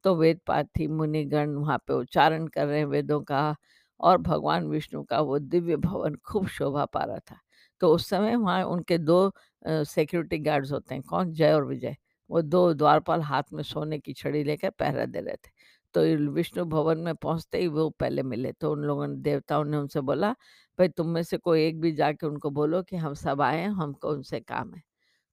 तो 0.04 0.16
वेद 0.16 0.40
पाठी 0.48 0.88
मुनिगण 0.88 1.54
वहाँ 1.56 1.78
पे 1.88 1.94
उच्चारण 1.94 2.48
कर 2.48 2.66
रहे 2.66 2.78
हैं 2.78 2.86
वेदों 2.86 3.22
का 3.24 3.56
और 4.00 4.18
भगवान 4.22 4.66
विष्णु 4.68 5.04
का 5.04 5.20
वो 5.22 5.40
दिव्य 5.40 5.76
भवन 5.78 6.16
खूब 6.26 6.48
शोभा 6.50 6.86
पा 6.86 7.04
रहा 7.04 7.20
था। 7.22 7.41
तो 7.82 7.88
उस 7.94 8.08
समय 8.08 8.36
वहाँ 8.36 8.64
उनके 8.66 8.98
दो 9.00 9.32
सिक्योरिटी 9.64 10.38
गार्ड्स 10.40 10.72
होते 10.72 10.94
हैं, 10.94 11.02
कौन? 11.04 11.32
जय 11.32 11.52
और 11.52 11.64
विजय। 11.66 11.96
वो 12.30 12.42
दो 12.42 12.72
द्वारपाल 12.74 13.20
हाथ 13.22 13.42
में 13.52 13.62
सोने 13.64 13.98
की 13.98 14.12
छड़ी 14.14 14.42
लेकर 14.44 14.70
पहरा 14.72 15.04
दे 15.06 15.20
रहे 15.20 15.36
थे। 15.36 15.50
तो 15.94 16.02
विष्णु 16.32 16.64
भवन 16.66 16.98
में 17.00 17.14
पहुँचते 17.16 17.58
ही 17.58 17.66
वो 17.68 17.88
पहले 17.92 18.22
मिले, 18.24 18.52
तो 18.52 18.72
उन 18.72 18.82
लोगों 18.82 19.06
ने 19.08 19.16
देवताओं 19.22 19.64
ने 19.64 19.76
उनसे 19.76 20.00
बोला, 20.02 20.30
भाई 20.78 20.88
तुम 20.90 21.08
में 21.10 21.22
से 21.24 21.36
कोई 21.38 21.64
एक 21.64 21.80
भी 21.80 21.92
जाके 21.94 22.26
उनको 22.26 22.50
बोलो 22.52 22.82
कि 22.84 22.96
हम 22.98 23.14
सब 23.16 23.42
आए 23.42 23.64
हमको 23.64 24.10
उनसे 24.12 24.40
काम 24.42 24.74
है।" 24.74 24.82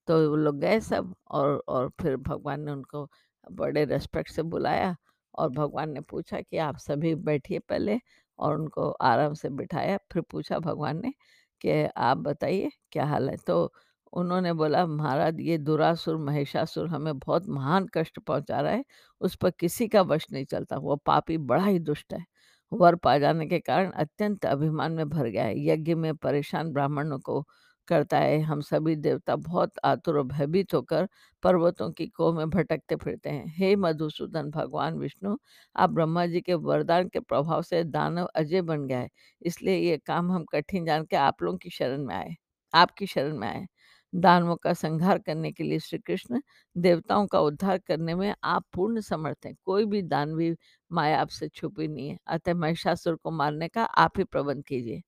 तो 0.07 0.30
वो 0.30 0.36
लोग 0.38 0.60
गए 0.60 0.80
सब 0.81 1.13
और 1.31 1.63
और 1.69 1.90
फिर 2.01 2.16
भगवान 2.19 2.62
ने 2.62 2.72
उनको 2.72 3.07
बड़े 3.51 3.84
रेस्पेक्ट 3.86 4.31
से 4.31 4.44
बुलाया 4.46 4.96
और 5.36 5.50
भगवान 5.51 5.92
ने 5.92 6.01
पूछा 6.04 6.42
कि 6.42 6.57
आप 6.60 6.78
सभी 6.80 7.13
बैठिए 7.24 7.60
पहले 7.62 8.00
और 8.40 8.56
उनको 8.56 8.90
आराम 9.04 9.34
से 9.36 9.50
बिठाया 9.51 9.98
फिर 10.13 10.22
पूछा 10.24 10.60
भगवान 10.62 11.01
ने 11.01 11.13
कि 11.62 11.84
आप 11.98 12.18
बताइए, 12.18 12.72
क्या 12.92 13.06
हाल 13.06 13.30
है? 13.30 13.38
तो 13.38 13.74
उन्होंने 14.14 14.54
बोला, 14.54 14.86
महाराज, 14.86 15.40
ये 15.40 15.58
दुरासुर, 15.58 16.18
महिषासुर 16.18 16.88
हमें 16.88 17.20
बहुत 17.20 17.48
महान 17.50 17.88
कष्ट 17.94 18.20
पहुँचा 18.20 18.60
रहा 18.62 18.72
है, 18.74 18.86
उस 19.22 19.36
पर 19.36 19.52
किसी 19.52 19.88
का 19.88 20.02
वश 20.02 20.28
नहीं 20.34 20.46
चलता, 20.46 20.78
वो 20.78 20.96
पापी 20.96 21.38
बड़ा 21.38 21.64
ही 21.66 21.80
दुष्ट 21.80 22.14
है। 22.14 22.26
वर 22.72 22.96
पा 22.96 23.18
जाने 23.18 23.46
के 23.48 23.60
कारण 23.60 23.92
अत्यंत 23.92 24.46
अभिमान 24.46 24.92
में 24.92 25.10
भर 25.10 25.28
गया 25.28 25.44
है। 25.44 25.66
यज्ञ 25.68 25.96
में 25.96 26.16
परेशान 26.16 26.72
ब्राह्मणों 26.74 27.20
को 27.20 27.46
करता 27.89 28.17
है, 28.19 28.39
हम 28.41 28.62
सभी 28.62 28.96
देवता 28.98 29.36
बहुत 29.38 29.79
आतुर 29.86 30.17
और 30.17 30.24
भयभीत 30.25 30.74
होकर 30.74 31.08
पर्वतों 31.43 31.89
की 31.91 32.08
कोह 32.10 32.36
में 32.38 32.50
भटकते 32.50 32.96
फिरते 32.96 33.29
हैं। 33.29 33.46
हे 33.58 33.75
मधुसूदन, 33.77 34.50
भगवान 34.51 34.98
विष्णु, 34.98 35.36
आप 35.75 35.89
ब्रह्मा 35.89 36.25
जी 36.27 36.41
के 36.41 36.53
वरदान 36.55 37.10
के 37.10 37.19
प्रभाव 37.22 37.62
से 37.63 37.84
दानव 37.86 38.25
अजय 38.36 38.62
बन 38.63 38.86
गया 38.88 39.00
है। 39.00 39.10
इसलिए 39.41 39.77
ये 39.79 39.98
काम 40.05 40.31
हम 40.31 40.46
कठिन 40.53 40.86
जान 40.86 41.05
के 41.05 41.15
आप 41.17 41.43
लोगों 41.43 41.58
की 41.58 41.69
शरण 41.72 42.05
में 42.05 42.15
आए, 42.15 42.36
आपकी 42.74 43.08
शरण 43.08 43.38
में 43.38 43.48
आए। 43.48 43.65
दानवों 44.13 44.55
का 44.55 44.74
संहार 44.74 45.17
करने 45.19 45.51
के 45.51 45.63
लिए 45.63 45.79
श्री 45.79 45.98
कृष्ण 46.00 46.39
देवताओं 46.75 47.27
का 47.27 47.39
उद्धार 47.41 47.77
करने 47.79 48.15
में 48.15 48.34
आप 48.43 48.65
पूर्ण 48.74 49.01
समर्थ 49.01 49.46
हैं। 49.46 49.53
कोई 49.65 49.86
भी 49.86 50.01
दानवी 50.03 50.55
माया 50.91 51.19
आपसे 51.22 51.48
छुपी 51.50 51.88
नहीं 51.88 52.10
है। 52.10 52.17
अतः 52.27 52.53
महिषासुर 52.55 53.15
को 53.15 53.31
मारने 53.31 53.67
का 53.67 53.84
आप 53.84 54.17
ही 54.17 54.24
प्रबंध 54.24 54.63
कीजिए। 54.65 55.01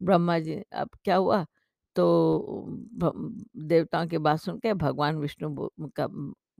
ब्रह्मा 0.00 0.38
जी, 0.38 0.54
अब 0.72 0.90
क्या 1.04 1.16
हुआ? 1.16 1.44
तो 1.96 2.66
देवताओं 3.58 4.06
की 4.06 4.18
बात 4.18 4.38
सुन 4.40 4.58
के 4.58 4.74
भगवान 4.74 5.16
विष्णु 5.16 5.68
का 5.96 6.08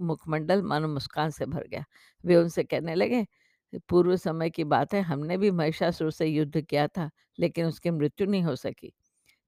मुखमंडल 0.01 0.63
मानो 0.63 0.89
मुस्कान 0.89 1.31
से 1.31 1.47
भर 1.47 1.67
गया। 1.69 1.85
वे 2.25 2.37
उनसे 2.37 2.65
कहने 2.65 2.95
लगे, 2.95 3.27
पूर्व 3.89 4.17
समय 4.17 4.51
की 4.51 4.65
बात 4.65 4.95
है 4.95 5.01
हमने 5.03 5.37
भी 5.39 5.51
महिषासुर 5.51 6.11
से 6.13 6.27
युद्ध 6.27 6.61
किया 6.61 6.87
था, 6.89 7.11
लेकिन 7.39 7.67
उसकी 7.67 7.91
मृत्यु 7.91 8.27
नहीं 8.27 8.43
हो 8.43 8.57
सकी। 8.57 8.93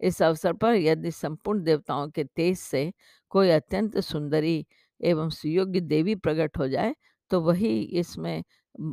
इस 0.01 0.23
अवसर 0.23 0.53
पर 0.53 0.75
यदि 0.75 1.11
संपूर्ण 1.11 1.63
देवताओं 1.65 2.09
के 2.11 2.25
तेज 2.25 2.59
से 2.59 2.93
कोई 3.31 3.51
अत्यंत 3.51 3.99
सुंदरी 4.01 4.67
एवं 5.01 5.31
सुयोग्य 5.31 5.81
देवी 5.81 6.15
प्रकट 6.15 6.59
हो 6.59 6.69
जाए, 6.69 6.95
तो 7.31 7.41
वही 7.41 7.81
इसमें 7.83 8.43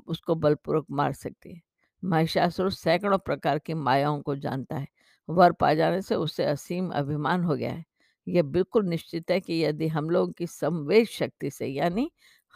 उसको 0.08 0.36
बलपूर्वक 0.36 0.86
मार 0.92 1.14
सकती 1.14 1.54
है। 1.54 1.62
महिषासुर 2.04 2.72
सैकड़ों 2.72 3.18
प्रकार 3.18 3.60
की 3.60 3.74
मायाओं 3.74 4.22
को 4.22 4.36
जानता 4.36 4.78
है। 4.78 4.88
वर 5.32 5.52
पा 5.54 5.74
जाने 5.74 6.02
से 6.02 6.16
उसे 6.16 6.44
असीम 6.46 6.90
अभिमान 6.94 7.44
हो 7.44 7.56
गया 7.56 7.72
है। 7.72 7.84
यह 8.28 8.44
बिल्कुल 8.46 8.86
निश्चित 8.86 9.32
है 9.32 9.40
कि 9.42 9.64
यदि 9.66 9.88
हम 9.90 10.10
लोगों 10.10 10.32
की 10.34 10.48
संवेद 10.48 11.08
शक्ति 11.08 11.50
से 11.52 11.68
यानी 11.68 12.10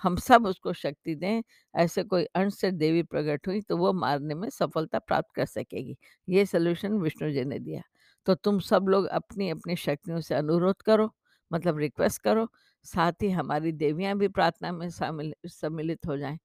हम 0.03 0.15
सब 0.17 0.46
उसको 0.48 0.74
शक्ति 0.74 1.15
दें, 1.15 1.41
ऐसे 1.74 2.03
कोई 2.03 2.24
अंश 2.25 2.53
से 2.55 2.72
देवी 2.72 3.03
प्रकट 3.03 3.48
हुई 3.48 3.62
तो 3.62 3.77
वो 3.77 3.94
मारने 3.94 4.36
में 4.36 4.50
सफलता 4.50 5.00
प्राप्त 5.00 5.32
कर 5.36 5.46
सकेगी। 5.46 5.98
ये 6.27 6.46
सॉल्यूशन 6.46 6.94
विष्णु 7.00 7.32
जी 7.32 7.44
ने 7.46 7.60
दिया। 7.60 7.82
तो 8.27 8.36
तुम 8.36 8.60
सब 8.62 8.86
लोग 8.89 9.05
अपनी-अपनी 9.08 9.75
शक्तियों 9.77 10.20
से 10.22 10.36
अनुरोध 10.36 10.82
करो, 10.82 11.12
मतलब 11.51 11.77
रिक्वेस्ट 11.79 12.22
करो, 12.22 12.48
साथ 12.86 13.24
ही 13.24 13.29
हमारी 13.32 13.72
देवियाँ 13.74 14.17
भी 14.17 14.27
प्रार्थना 14.29 14.72
में 14.72 14.89
शामिल 14.91 15.34
सम्मिलित 15.48 16.08
हो 16.08 16.17
जाएँ, 16.17 16.38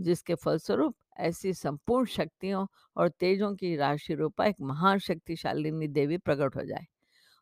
जिसके 0.00 0.34
फलस्वरूप 0.34 0.96
ऐसी 1.18 1.52
संपूर्ण 1.52 2.06
शक्तियों 2.06 2.66
और 2.96 3.08
तेजों 3.08 3.54
की 3.54 3.76
राशि 3.76 4.14
रूपा 4.14 4.46
एक 4.46 4.56
महान 4.60 4.98
शक्तिशालिनी 4.98 5.88
देवी 5.88 6.18
प्रकट 6.18 6.56
हो 6.56 6.64
जाए। 6.64 6.86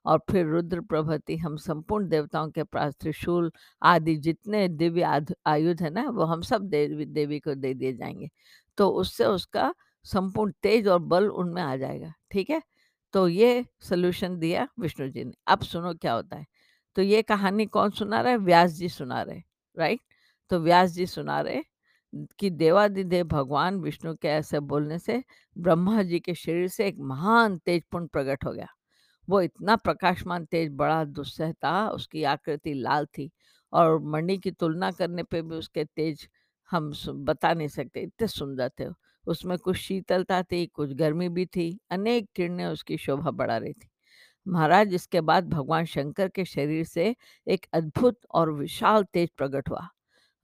और 0.05 0.21
फिर 0.31 0.47
रुद्र 0.47 0.81
प्रभृति 0.81 1.37
हम 1.37 1.57
संपूर्ण 1.57 2.09
देवताओं 2.09 2.51
के 2.51 2.65
पास, 2.65 2.95
त्रिशूल 3.01 3.53
आदि 3.83 4.17
जितने 4.17 4.69
दिव्य 4.69 5.27
आयुध 5.47 5.83
है 5.83 5.91
ना, 5.91 6.11
वो 6.11 6.25
हम 6.25 6.43
सब 6.43 6.63
देवी 6.63 7.07
देवी 7.07 7.41
को 7.41 7.55
दे 7.55 7.75
दिए 7.75 7.93
जाएँगे। 7.93 8.31
तो 8.79 8.89
उससे 8.89 9.25
उसका 9.25 9.75
संपूर्ण 10.05 10.53
तेज 10.63 10.89
और 10.89 10.99
बल 10.99 11.29
उनमें 11.29 11.63
आ 11.63 11.77
जाएगा, 11.77 12.13
ठीक 12.31 12.51
है? 12.51 12.63
तो 13.13 13.29
ये 13.29 13.67
सोल्यूशन 13.81 14.39
दिया 14.39 14.69
विष्णु 14.81 15.09
जी 15.09 15.25
ने। 15.25 15.33
अब 15.47 15.61
सुनो 15.61 15.95
क्या 15.95 16.13
होता 16.13 16.37
है। 16.37 16.47
तो 16.97 17.03
ये 17.03 17.23
कहानी 17.23 17.67
कौन 17.67 17.91
सुना 17.91 18.21
रहा 18.21 18.37
व्यास 18.37 18.71
जी 18.71 18.89
सुना 18.89 19.23
रहे, 19.23 19.43
राइट? 19.79 20.01
तो 20.51 20.61
व्यास 20.61 20.91
जी 20.91 21.07
सुना 21.07 21.41
रहे 21.41 21.63
कि 22.39 22.51
देवादिदेव 22.51 23.27
भगवान 23.27 23.81
विष्णु 23.81 24.15
के 24.15 24.29
ऐसे 24.29 24.61
बोलने 24.61 24.99
से 24.99 25.23
ब्रह्मा 25.59 26.03
जी 26.03 26.21
के 26.21 26.35
शरीर 26.35 26.69
से 26.69 26.87
एक 26.87 26.97
महान 26.99 27.59
तेजपुंज 27.59 28.09
प्रकट 28.09 28.45
हो 28.45 28.53
गया। 28.53 28.67
वो 29.29 29.41
इतना 29.41 29.77
प्रकाशमान 29.77 30.45
तेज, 30.45 30.71
बड़ा 30.73 31.05
दुस्सह 31.05 31.53
था, 31.53 31.89
उसकी 31.89 32.23
आकृति 32.25 32.75
लाल 32.75 33.07
थी 33.07 33.31
और 33.73 33.99
मणि 34.01 34.39
की 34.39 34.51
तुलना 34.51 34.91
करने 34.91 35.23
पे 35.23 35.43
भी 35.43 35.57
उसके 35.57 35.85
तेज 35.85 36.29
हम 36.71 36.93
बता 37.09 37.53
नहीं 37.55 37.69
सकते, 37.69 38.01
इतने 38.01 38.27
सुंदर 38.29 38.71
थे। 38.81 38.87
उसमें 39.27 39.59
कुछ 39.59 39.77
शीतलता 39.77 40.43
थी, 40.43 40.67
कुछ 40.67 40.93
गर्मी 40.93 41.29
भी 41.29 41.47
थी, 41.47 41.79
अनेक 41.91 42.29
किरणें 42.35 42.67
उसकी 42.67 42.97
शोभा 42.97 43.31
बढ़ा 43.31 43.57
रही 43.57 43.73
थी। 43.73 43.89
महाराज, 44.47 44.95
इसके 44.95 45.21
बाद 45.21 45.49
भगवान 45.49 45.85
शंकर 45.85 46.29
के 46.29 46.45
शरीर 46.45 46.85
से 46.85 47.15
एक 47.47 47.67
अद्भुत 47.73 48.19
और 48.31 48.53
विशाल 48.53 49.05
तेज 49.05 49.31
प्रकट 49.37 49.69
हुआ। 49.71 49.89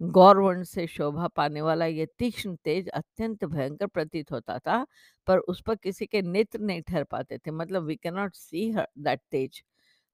गौरवर्ण 0.02 0.62
से 0.62 0.86
शोभा 0.86 1.26
पाने 1.28 1.60
वाला 1.60 1.86
ये 1.86 2.06
तीक्ष्ण 2.18 2.54
तेज 2.64 2.88
अत्यंत 2.88 3.44
भयंकर 3.44 3.86
प्रतीत 3.86 4.32
होता 4.32 4.58
था, 4.58 4.86
पर 5.26 5.38
उस 5.38 5.62
पर 5.62 5.74
किसी 5.74 6.06
के 6.06 6.22
नेत्र 6.22 6.58
नहीं 6.58 6.82
ठहर 6.82 7.04
पाते 7.04 7.38
थे। 7.38 7.50
मतलब 7.50 7.84
we 7.84 7.96
can 7.96 8.14
not 8.14 8.34
see 8.34 8.74
that 8.98 9.20
तेज। 9.30 9.62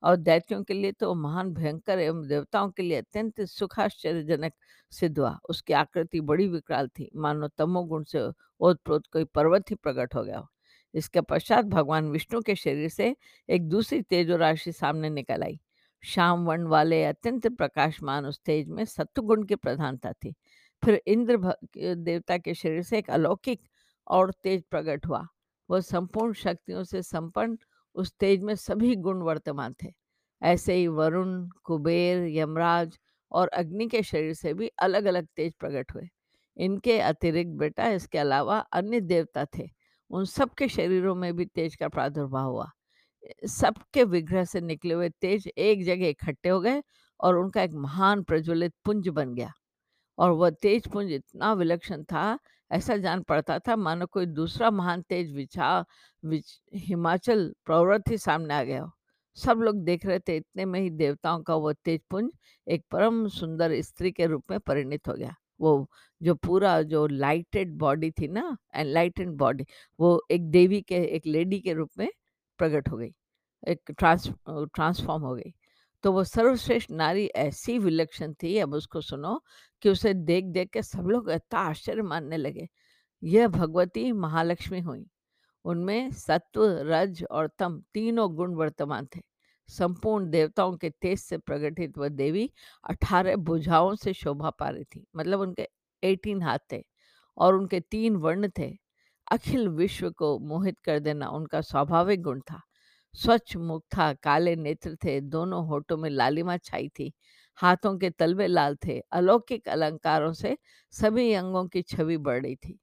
और 0.03 0.17
दैत्यों 0.17 0.63
के 0.65 0.75
लिए 0.75 0.93
तो 0.93 1.15
महान, 1.15 1.53
भयंकर 1.55 1.99
एवं 1.99 2.27
देवताओं 2.29 2.71
के 2.71 2.83
लिए 2.83 2.99
अत्यंत 2.99 3.41
सुखाश्चर्यजनक 3.41 4.53
सिद्ध 4.91 5.19
हुआ। 5.19 5.39
उसकी 5.49 5.73
आकृति 5.73 6.21
बड़ी 6.21 6.49
विकराल 6.49 6.89
थी। 6.89 7.11
मानो 7.17 7.49
तमोगुण 7.49 8.05
से 8.05 8.29
ओतप्रोत 8.61 9.07
कोई 9.07 9.25
पर्वत 9.25 9.71
ही 9.71 9.77
प्रकट 9.77 10.15
हो 10.15 10.25
गया 10.25 10.39
हो। 10.39 10.49
इसके 10.95 11.21
पश्चात 11.21 11.65
भगवान 11.65 12.11
विष्णु 12.11 12.41
के 12.43 12.55
शरीर 12.55 12.89
से 12.89 13.17
एक 13.49 13.69
दूसरी 13.69 14.03
तेजो 14.03 14.37
राशि 14.37 14.73
सामने 14.73 15.11
निकल 15.11 15.43
आई। 15.43 15.61
श्याम 16.03 16.45
वर्ण 16.47 16.67
वाले 16.67 17.05
अत्यंत 17.05 17.47
प्रकाशमान 17.47 18.27
उस 18.27 18.41
तेज 18.41 18.69
में 18.69 18.85
सत्वगुण 18.85 19.43
की 19.43 19.55
प्रधानता 19.55 20.13
थी। 20.13 20.35
फिर 20.83 21.03
इंद्र 21.07 21.55
देवता 21.95 22.39
के 22.39 22.55
शरीर 22.55 22.83
से 22.83 22.99
एक 22.99 23.11
अलौकिक 23.11 23.61
और 24.07 24.33
तेज 24.43 24.63
प्रकट 24.71 25.07
हुआ। 25.07 25.27
वह 25.71 25.81
संपूर्ण 25.81 26.33
शक्तियों 26.33 26.85
से 26.85 27.03
संपन्न 27.03 27.59
उस 27.95 28.13
तेज 28.21 28.43
में 28.43 28.55
सभी 28.55 28.95
गुण 28.97 29.23
वर्तमान 29.23 29.75
थे। 29.85 29.93
ऐसे 30.43 30.75
ही 30.75 30.87
वरुण, 30.89 31.49
कुबेर, 31.65 32.27
यमराज 32.29 32.99
और 33.33 33.49
अग्नि 33.49 33.87
के 33.87 34.03
शरीर 34.03 34.35
से 34.35 34.55
भी 34.55 34.69
अलग 34.79 35.05
अलग 35.05 35.27
तेज 35.37 35.53
प्रकट 35.55 35.95
हुए। 35.95 36.09
इनके 36.57 36.99
अतिरिक्त 37.01 37.51
बेटा 37.51 37.89
इसके 37.89 38.19
अलावा 38.19 38.59
अन्य 38.59 39.01
देवता 39.01 39.45
थे। 39.59 39.69
उन 40.11 40.25
सबके 40.25 40.69
शरीरों 40.69 41.15
में 41.15 41.37
भी 41.37 41.45
तेज 41.45 41.77
का 41.77 41.89
प्रादुर्भाव 41.89 42.51
हुआ। 42.51 42.71
सबके 43.49 44.05
विग्रह 44.05 44.45
से 44.45 44.61
निकले 44.61 44.95
हुए 44.95 45.09
तेज 45.09 45.49
एक 45.49 45.85
जगह 45.85 46.09
इकट्ठे 46.09 46.49
हो 46.49 46.61
गए 46.61 46.83
और 47.21 47.39
उनका 47.39 47.63
एक 47.63 47.73
महान 47.73 48.23
प्रज्वलित 48.23 48.75
पुंज 48.85 49.09
बन 49.09 49.35
गया। 49.35 49.53
और 50.19 50.31
वह 50.31 50.51
तेज 50.51 50.89
पुंज 50.89 51.13
इतना 51.13 51.53
विलक्षण 51.53 52.03
था, 52.05 52.39
ऐसा 52.73 52.97
जान 52.97 53.23
पड़ता 53.23 53.59
था, 53.59 53.77
मानो 53.77 54.07
कोई 54.07 54.27
दूसरा 54.27 54.71
महान 54.71 55.03
तेज 55.03 55.33
विछा 55.35 55.85
विच, 56.25 56.61
हिमाचल 56.75 57.55
प्रवृत्ति 57.65 58.11
ही 58.11 58.19
सामने 58.19 58.55
आ 58.55 58.63
गया 58.63 58.83
हो। 58.83 58.91
सब 59.37 59.59
लोग 59.59 59.85
देख 59.85 60.07
रहे 60.07 60.19
थे, 60.19 60.37
इतने 60.37 60.65
में 60.65 60.81
ही 60.81 60.91
देवताओं 60.91 61.43
का 61.43 61.55
वह 61.55 61.73
तेज 61.85 62.01
पुंज 62.11 62.31
एक 62.67 62.85
परम 62.91 63.29
सुंदर 63.29 63.81
स्त्री 63.81 64.13
के 64.13 64.27
रूप 64.27 64.45
में 64.51 64.61
परिणित 64.61 65.09
हो 65.09 65.15
गया। 65.15 65.35
वो, 65.61 65.91
जो 66.23 66.35
पूरा 66.35 66.83
जो 66.83 67.07
लाइटेड 67.07 67.77
बॉडी 67.79 68.11
थी 68.11 68.29
ना 68.29 68.57
एनलाइटेड 68.75 69.31
बॉडी 69.31 69.65
वो 70.01 70.23
एक 70.31 70.51
देवी 70.51 70.81
के, 70.83 70.97
एक 70.97 71.27
लेडी 71.27 71.61
के 71.61 71.73
रूप 71.73 71.91
में 71.99 72.09
प्रकट 72.59 72.89
हो 72.89 72.97
गई। 72.97 73.15
एक 73.69 73.91
ट्रांस 73.99 74.29
ट्रांसफॉर्म 74.51 75.23
हो 75.23 75.35
गई। 75.35 75.53
तो 76.03 76.13
वो 76.13 76.25
सर्वश्रेष्ठ 76.25 76.91
नारी 76.91 77.27
ऐसी 77.27 77.79
विलक्षण 77.79 78.35
थी, 78.43 78.59
अब 78.59 78.75
उसको 78.75 79.01
सुनो, 79.01 79.43
कि 79.83 79.89
उसे 79.89 80.15
देख 80.15 80.45
देख 80.45 80.71
के 80.71 80.83
सब 80.83 81.07
लोग 81.07 81.31
इतना 81.31 81.61
आश्चर्य 81.61 82.03
मानने 82.03 82.37
लगे। 82.37 82.69
यह 83.23 83.49
भगवती 83.49 84.13
महालक्ष्मी 84.13 84.81
हुई। 84.81 85.07
उनमें 85.65 86.11
सत्व, 86.11 86.65
रज 86.65 87.25
और 87.31 87.51
तम 87.59 87.83
तीनों 87.95 88.35
गुण 88.35 88.55
वर्तमान 88.55 89.07
थे। 89.17 89.21
संपूर्ण 89.69 90.31
देवताओं 90.31 90.77
के 90.77 90.91
तेज 90.91 91.19
से 91.19 91.39
प्रकटित 91.39 91.99
वह 91.99 92.09
देवी 92.09 92.51
अठारह 92.85 93.37
भुजाओं 93.37 93.95
से 93.95 94.13
शोभा 94.13 94.51
पा 94.51 94.69
रही 94.69 94.85
थी। 94.85 95.07
मतलब 95.17 95.41
उनके 95.41 95.69
एटीन 96.05 96.43
हाथ 96.43 96.59
थे 96.73 96.85
और 97.39 97.55
उनके 97.55 97.81
तीन 97.81 98.17
वर्ण 98.17 98.49
थे। 98.59 98.77
अखिल 99.33 99.69
विश्व 99.69 100.11
को 100.11 100.39
मोहित 100.39 100.79
कर 100.79 101.01
देना 101.01 101.29
उनका 101.29 101.61
स्वाभाविक 101.61 102.23
गुण 102.23 102.41
था। 102.41 102.61
स्वच्छ 103.19 103.57
मुख 103.57 103.83
था, 103.97 104.13
काले 104.15 104.55
नेत्र 104.57 104.95
थे, 105.05 105.21
दोनों 105.23 105.67
होठों 105.67 105.97
में 105.97 106.09
लालिमा 106.11 106.57
छाई 106.59 106.89
थी, 106.91 107.13
हाथों 107.59 107.97
के 107.99 108.11
तलवे 108.11 108.47
लाल 108.47 108.77
थे, 108.87 108.99
अलौकिक 109.13 109.69
अलंकारों 109.69 110.33
से 110.33 110.57
सभी 110.95 111.33
अंगों 111.35 111.67
की 111.69 111.83
छवि 111.85 112.17
बढ़ 112.19 112.43
रही 112.43 112.57
थी। 112.57 112.79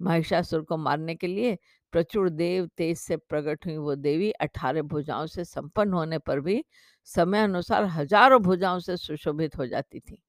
महिषासुर 0.00 0.62
को 0.62 0.76
मारने 0.76 1.14
के 1.14 1.26
लिए 1.26 1.56
प्रचुर 1.92 2.28
देव 2.30 2.66
तेज 2.76 2.98
से 2.98 3.16
प्रकट 3.16 3.66
हुई 3.66 3.76
वो 3.76 3.94
देवी 3.96 4.30
अठारह 4.32 4.82
भुजाओं 4.82 5.26
से 5.26 5.44
संपन्न 5.44 5.92
होने 5.92 6.18
पर 6.18 6.40
भी 6.40 6.64
समय 7.08 7.42
अनुसार 7.42 7.84
हज़ारों 7.90 8.40
भुजाओं 8.42 8.78
से 8.78 8.96
सुशोभित 8.96 9.58
हो 9.58 9.66
जाती 9.66 10.00
थी। 10.00 10.22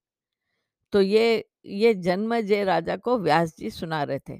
तो 0.94 1.02
ये 1.02 1.46
ये 1.66 1.94
जन्म 1.96 2.40
जय 2.42 2.64
राजा 2.64 2.96
को 2.98 3.18
व्यास 3.20 3.56
जी 3.58 3.70
सुना 3.70 4.04
रहे 4.04 4.20
थे। 4.20 4.40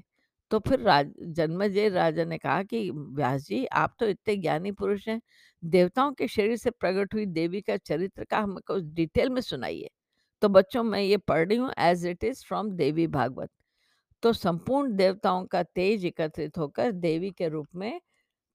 तो 0.52 0.58
फिर 0.58 0.80
राज, 0.80 1.12
जन्मजय 1.22 1.88
राजा 1.88 2.24
ने 2.24 2.38
कहा 2.38 2.62
कि, 2.62 2.90
व्यास 2.90 3.42
जी, 3.42 3.64
आप 3.66 3.94
तो 4.00 4.06
इतने 4.08 4.36
ज्ञानी 4.36 4.72
पुरुष 4.72 5.08
हैं, 5.08 5.20
देवताओं 5.62 6.12
के 6.12 6.28
शरीर 6.28 6.56
से 6.56 6.70
प्रकट 6.70 7.14
हुई 7.14 7.26
देवी 7.26 7.60
का 7.60 7.76
चरित्र 7.76 8.24
का 8.24 8.38
हमको 8.38 8.78
डिटेल 8.94 9.30
में 9.30 9.40
सुनाइए। 9.42 9.88
तो 10.42 10.48
बच्चों, 10.48 10.82
मैं 10.84 11.00
ये 11.00 11.16
पढ़ 11.18 11.46
रही 11.48 11.58
हूँ 11.58 11.72
as 11.78 12.06
it 12.06 12.24
is 12.24 12.44
from 12.48 12.70
Devi 12.72 13.06
Bhagavata. 13.08 13.50
तो 14.22 14.32
संपूर्ण 14.32 14.96
देवताओं 14.96 15.46
का 15.46 15.62
तेज 15.64 16.04
एकत्रित 16.06 16.58
होकर 16.58 16.92
देवी 16.92 17.30
के 17.30 17.48
रूप 17.48 17.68
में 17.76 18.00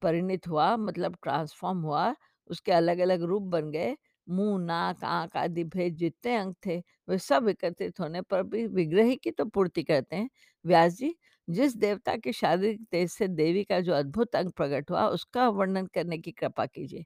परिणित 0.02 0.48
हुआ 0.48 0.76
मतलब 0.76 1.16
ट्रांसफॉर्म 1.22 1.80
हुआ, 1.82 2.14
उसके 2.50 2.72
अलग 2.72 2.98
अलग 2.98 3.22
रूप 3.22 3.42
बन 3.44 3.70
गए। 3.72 3.96
मुँह, 4.26 4.58
नाक, 4.66 5.04
आँख 5.04 5.36
आदि 5.36 5.64
भेद 5.64 5.96
जितने 5.96 6.36
अंग 6.36 6.54
थे, 6.66 6.78
वे 7.08 7.18
सब 7.18 7.48
एकत्रित 7.48 8.00
होने 8.00 8.22
पर 8.22 8.42
भी 8.44 8.66
विग्रह 8.68 9.14
की 9.16 9.30
तो 9.30 9.44
पूर्ति 9.46 9.82
करते 9.82 10.16
हैं। 10.16 10.30
व्यास 10.64 10.96
जी 10.96 11.14
जिस 11.48 11.76
देवता 11.76 12.16
के 12.16 12.32
शारीरिक 12.32 12.80
तेज 12.92 13.10
से 13.10 13.28
देवी 13.28 13.64
का 13.64 13.80
जो 13.80 13.92
अद्भुत 13.94 14.36
अंग 14.36 14.50
प्रकट 14.52 14.90
हुआ, 14.90 15.06
उसका 15.08 15.48
वर्णन 15.50 15.86
करने 15.86 16.18
की 16.18 16.30
कृपा 16.32 16.66
कीजिए। 16.66 17.04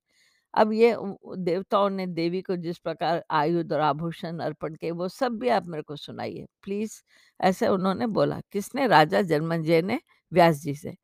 अब 0.55 0.73
ये 0.73 0.97
देवताओं 1.39 1.91
ने 1.91 2.07
देवी 2.09 2.43
को 2.43 2.57
जिस 2.57 2.79
प्रकार 2.79 3.25
आयुध 3.31 3.73
और 3.73 3.81
आभूषण 3.81 4.39
अर्पण 4.39 4.75
किए, 4.75 4.91
वो 4.91 5.09
सब 5.09 5.39
भी 5.39 5.49
आप 5.51 5.67
मेरे 5.67 5.83
को 5.83 5.97
सुनाइए। 5.97 6.47
प्लीज़, 6.63 7.03
ऐसे 7.41 7.69
उन्होंने 7.69 8.07
बोला, 8.09 8.41
किसने? 8.53 8.87
राजा 8.87 9.23
जन्मंजय 9.23 9.83
ने, 9.83 10.01
व्यास 10.33 10.63
जी 10.63 10.75
से। 10.75 10.95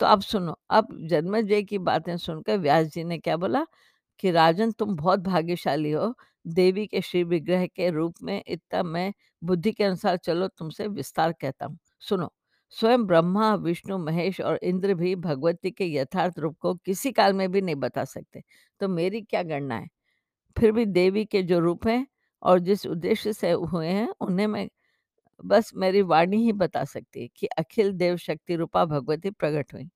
तो 0.00 0.06
अब 0.06 0.20
सुनो, 0.22 0.56
अब 0.70 0.88
जन्मजय 1.08 1.62
की 1.62 1.78
बातें 1.80 2.16
सुनकर 2.18 2.58
व्यास 2.58 2.86
जी 2.86 3.04
ने 3.04 3.18
क्या 3.18 3.36
बोला, 3.36 3.66
कि 4.20 4.30
राजन, 4.30 4.72
तुम 4.72 4.96
बहुत 4.96 5.20
भाग्यशाली 5.20 5.90
हो। 5.92 6.14
देवी 6.46 6.86
के 6.86 7.00
श्री 7.00 7.24
विग्रह 7.24 7.66
के 7.66 7.90
रूप 7.90 8.14
में, 8.22 8.42
इतना 8.48 8.82
मैं 8.82 9.12
बुद्धि 9.42 9.72
के 9.72 9.84
अनुसार 9.84 10.16
चलो, 10.18 10.48
तुमसे 10.48 10.86
विस्तार 10.88 11.32
कहता 11.32 11.66
हूँ। 11.66 11.78
सुनो 12.00 12.32
स्वयं 12.70 13.04
ब्रह्मा, 13.06 13.54
विष्णु, 13.54 13.98
महेश 13.98 14.40
और 14.40 14.58
इंद्र 14.62 14.94
भी 14.94 15.14
भगवती 15.16 15.70
के 15.70 15.86
यथार्थ 15.94 16.38
रूप 16.38 16.56
को 16.58 16.74
किसी 16.76 17.12
काल 17.12 17.32
में 17.32 17.50
भी 17.52 17.60
नहीं 17.60 17.76
बता 17.76 18.04
सकते। 18.04 18.42
तो 18.80 18.88
मेरी 18.88 19.20
क्या 19.22 19.42
गणना 19.42 19.76
है? 19.78 19.88
फिर 20.56 20.72
भी 20.72 20.84
देवी 20.86 21.24
के 21.24 21.42
जो 21.42 21.58
रूप 21.60 21.86
हैं 21.86 22.06
और 22.42 22.58
जिस 22.60 22.86
उद्देश्य 22.86 23.32
से 23.32 23.50
हुए 23.52 23.88
हैं, 23.88 24.08
उन्हें 24.20 24.46
मैं 24.46 24.68
बस 25.44 25.70
मेरी 25.76 26.02
वाणी 26.02 26.36
ही 26.36 26.52
बता 26.52 26.84
सकती 26.84 27.22
है 27.22 27.28
कि 27.36 27.46
अखिल 27.48 27.92
देव 27.92 28.16
शक्ति 28.16 28.56
रूपा 28.56 28.84
भगवती 28.84 29.30
प्रकट 29.30 29.74
हुई। 29.74 29.88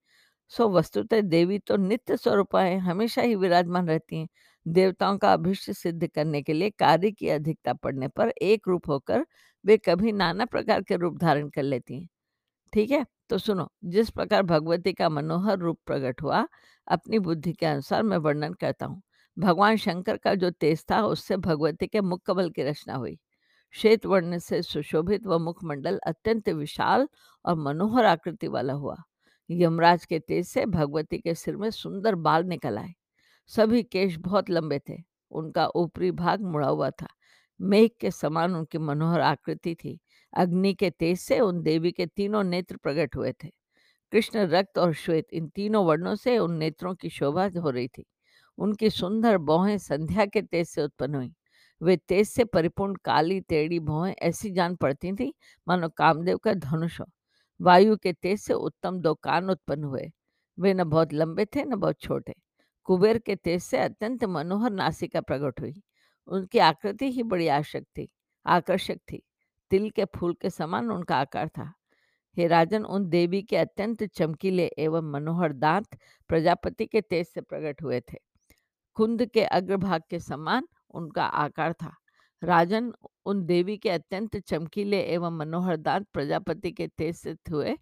सो 0.48 0.68
वस्तुतः 0.70 1.20
देवी 1.22 1.58
तो 1.58 1.76
नित्य 1.76 2.16
स्वरूपा 2.16 2.62
है, 2.62 2.78
हमेशा 2.78 3.22
ही 3.22 3.34
विराजमान 3.36 3.88
रहती 3.88 4.16
हैं। 4.16 4.28
देवताओं 4.66 5.18
का 5.18 5.32
अभिष्ट 5.32 5.70
सिद्ध 5.72 6.06
करने 6.08 6.42
के 6.42 6.52
लिए 6.52 6.70
कार्य 6.70 7.10
की 7.12 7.28
अधिकता 7.28 7.74
पड़ने 7.74 8.08
पर 8.08 8.30
एक 8.42 8.68
रूप 8.68 8.88
होकर 8.88 9.26
वे 9.64 9.76
कभी 9.78 10.12
नाना 10.12 10.44
प्रकार 10.46 10.82
के 10.82 10.96
रूप 10.96 11.18
धारण 11.18 11.48
कर 11.50 11.62
लेती 11.62 12.00
हैं। 12.00 12.08
ठीक 12.72 12.90
है? 12.90 13.06
तो 13.30 13.38
सुनो, 13.38 13.68
जिस 13.84 14.10
प्रकार 14.10 14.42
भगवती 14.42 14.92
का 14.92 15.08
मनोहर 15.08 15.58
रूप 15.58 15.78
प्रकट 15.86 16.22
हुआ, 16.22 16.46
अपनी 16.88 17.18
बुद्धि 17.18 17.52
के 17.52 17.66
अनुसार 17.66 18.02
मैं 18.02 18.16
वर्णन 18.16 18.52
करता 18.52 18.86
हूँ। 18.86 19.02
भगवान 19.38 19.76
शंकर 19.76 20.16
का 20.16 20.34
जो 20.34 20.50
तेज 20.50 20.84
था, 20.90 21.02
उससे 21.02 21.36
भगवती 21.36 21.86
के 21.86 22.00
मुख 22.00 22.22
कमल 22.26 22.50
की 22.50 22.62
रचना 22.62 22.94
हुई। 22.94 23.18
श्वेत 23.72 24.06
वर्ण 24.06 24.38
से 24.38 24.62
सुशोभित 24.62 25.26
व 25.26 25.38
मुखमंडल 25.38 25.98
अत्यंत 26.06 26.48
विशाल 26.48 27.08
और 27.44 27.54
मनोहर 27.54 28.04
आकृति 28.04 28.48
वाला 28.48 28.72
हुआ। 28.72 28.96
यमराज 29.50 30.04
के 30.04 30.18
तेज 30.18 30.46
से 30.48 30.66
भगवती 30.66 31.18
के 31.18 31.34
सिर 31.34 31.56
में 31.56 31.70
सुंदर 31.70 32.14
बाल 32.14 32.44
निकल 32.44 32.78
आए। 32.78 32.92
सभी 33.46 33.82
केश 33.82 34.16
बहुत 34.16 34.50
लंबे 34.50 34.80
थे, 34.88 34.96
उनका 35.30 35.66
ऊपरी 35.66 36.10
भाग 36.10 36.40
मुड़ा 36.42 36.68
हुआ 36.68 36.90
था। 36.90 37.06
मेघ 37.60 37.90
के 38.00 38.10
समान 38.10 38.54
उनकी 38.54 38.78
मनोहर 38.78 39.20
आकृति 39.20 39.74
थी। 39.74 40.00
अग्नि 40.34 40.74
के 40.74 40.90
तेज 40.90 41.18
से 41.18 41.40
उन 41.40 41.62
देवी 41.62 41.92
के 41.92 42.06
तीनों 42.06 42.44
नेत्र 42.44 42.76
प्रकट 42.76 43.16
हुए 43.16 43.32
थे। 43.32 43.48
कृष्ण 44.12 44.38
रक्त 44.38 44.78
और 44.78 44.92
श्वेत, 44.92 45.26
इन 45.32 45.48
तीनों 45.48 45.86
वर्णों 45.86 46.14
से 46.14 46.38
उन 46.38 46.54
नेत्रों 46.54 46.94
की 46.94 47.10
शोभा 47.10 47.50
हो 47.58 47.70
रही 47.70 47.88
थी। 47.88 48.04
उनकी 48.58 48.90
सुंदर 48.90 49.38
भौहें 49.38 49.78
संध्या 49.78 50.26
के 50.26 50.42
तेज 50.42 50.68
से 50.68 50.82
उत्पन्न 50.82 51.14
हुई। 51.14 51.32
वे 51.82 51.96
तेज 51.96 52.28
से 52.28 52.44
परिपूर्ण 52.44 52.94
काली, 53.04 53.40
टेढ़ी 53.40 53.80
भौहें 53.80 54.14
ऐसी 54.14 54.50
जान 54.50 54.76
पड़ती 54.76 55.12
थी, 55.12 55.34
मानो 55.68 55.88
कामदेव 55.88 56.38
का 56.38 56.54
धनुष 56.54 57.00
हो। 57.00 57.06
वायु 57.60 57.96
के 57.96 58.12
तेज 58.12 58.40
से 58.40 58.54
उत्तम 58.54 59.00
दो 59.00 59.14
कान 59.14 59.50
उत्पन्न 59.50 59.84
हुए। 59.84 60.10
वे 60.58 60.74
न 60.74 60.84
बहुत 60.84 61.12
लंबे 61.12 61.44
थे, 61.44 61.64
न 61.64 61.76
बहुत 61.76 62.00
छोटे। 62.00 62.34
कुबेर 62.84 63.18
के 63.18 63.36
तेज 63.36 63.62
से 63.62 63.78
अत्यंत 63.78 64.24
मनोहर 64.24 64.70
नासिका 64.70 65.20
प्रकट 65.20 65.60
हुई। 65.60 65.82
उनकी 66.26 66.58
आकृति 66.58 67.12
ही 67.12 67.22
बड़ी 67.22 67.48
आशक 67.48 67.82
थी, 67.82 68.08
आकर्षक 68.46 68.96
थी। 68.96 69.22
तिल 69.70 69.90
के 69.90 70.04
फूल 70.04 70.34
के 70.34 70.50
समान 70.50 70.90
उनका 70.90 71.16
आकार 71.16 71.48
था। 71.48 71.72
हे 72.36 72.46
राजन 72.46 72.84
उन 72.84 73.08
देवी 73.08 73.42
के 73.42 73.56
अत्यंत 73.56 74.02
चमकीले 74.04 74.66
एवं 74.78 75.10
मनोहर 75.12 75.52
दांत 75.52 75.96
प्रजापति 76.30 76.86
के 76.86 77.00
तेज 77.00 77.26
से 77.26 77.40
प्रकट 77.40 77.82
हुए 77.82 78.00
थे। 78.00 78.18
कुंद 78.96 79.24
के 79.26 79.44
अग्रभाग 79.44 80.02
के 80.10 80.18
समान 80.18 80.66
उनका 80.94 81.24
आकार 81.24 81.72
था। 81.72 81.94
राजन 82.42 82.92
उन 83.26 83.44
देवी 83.46 83.76
के 83.76 83.90
अत्यंत 83.90 84.36
चमकीले 84.36 85.00
एवं 85.04 85.36
मनोहर 85.38 85.76
दांत 85.76 86.06
प्रजापति 86.12 86.70
के 86.72 86.86
तेज 86.88 87.16
से 87.16 87.34
हुए 87.50 87.76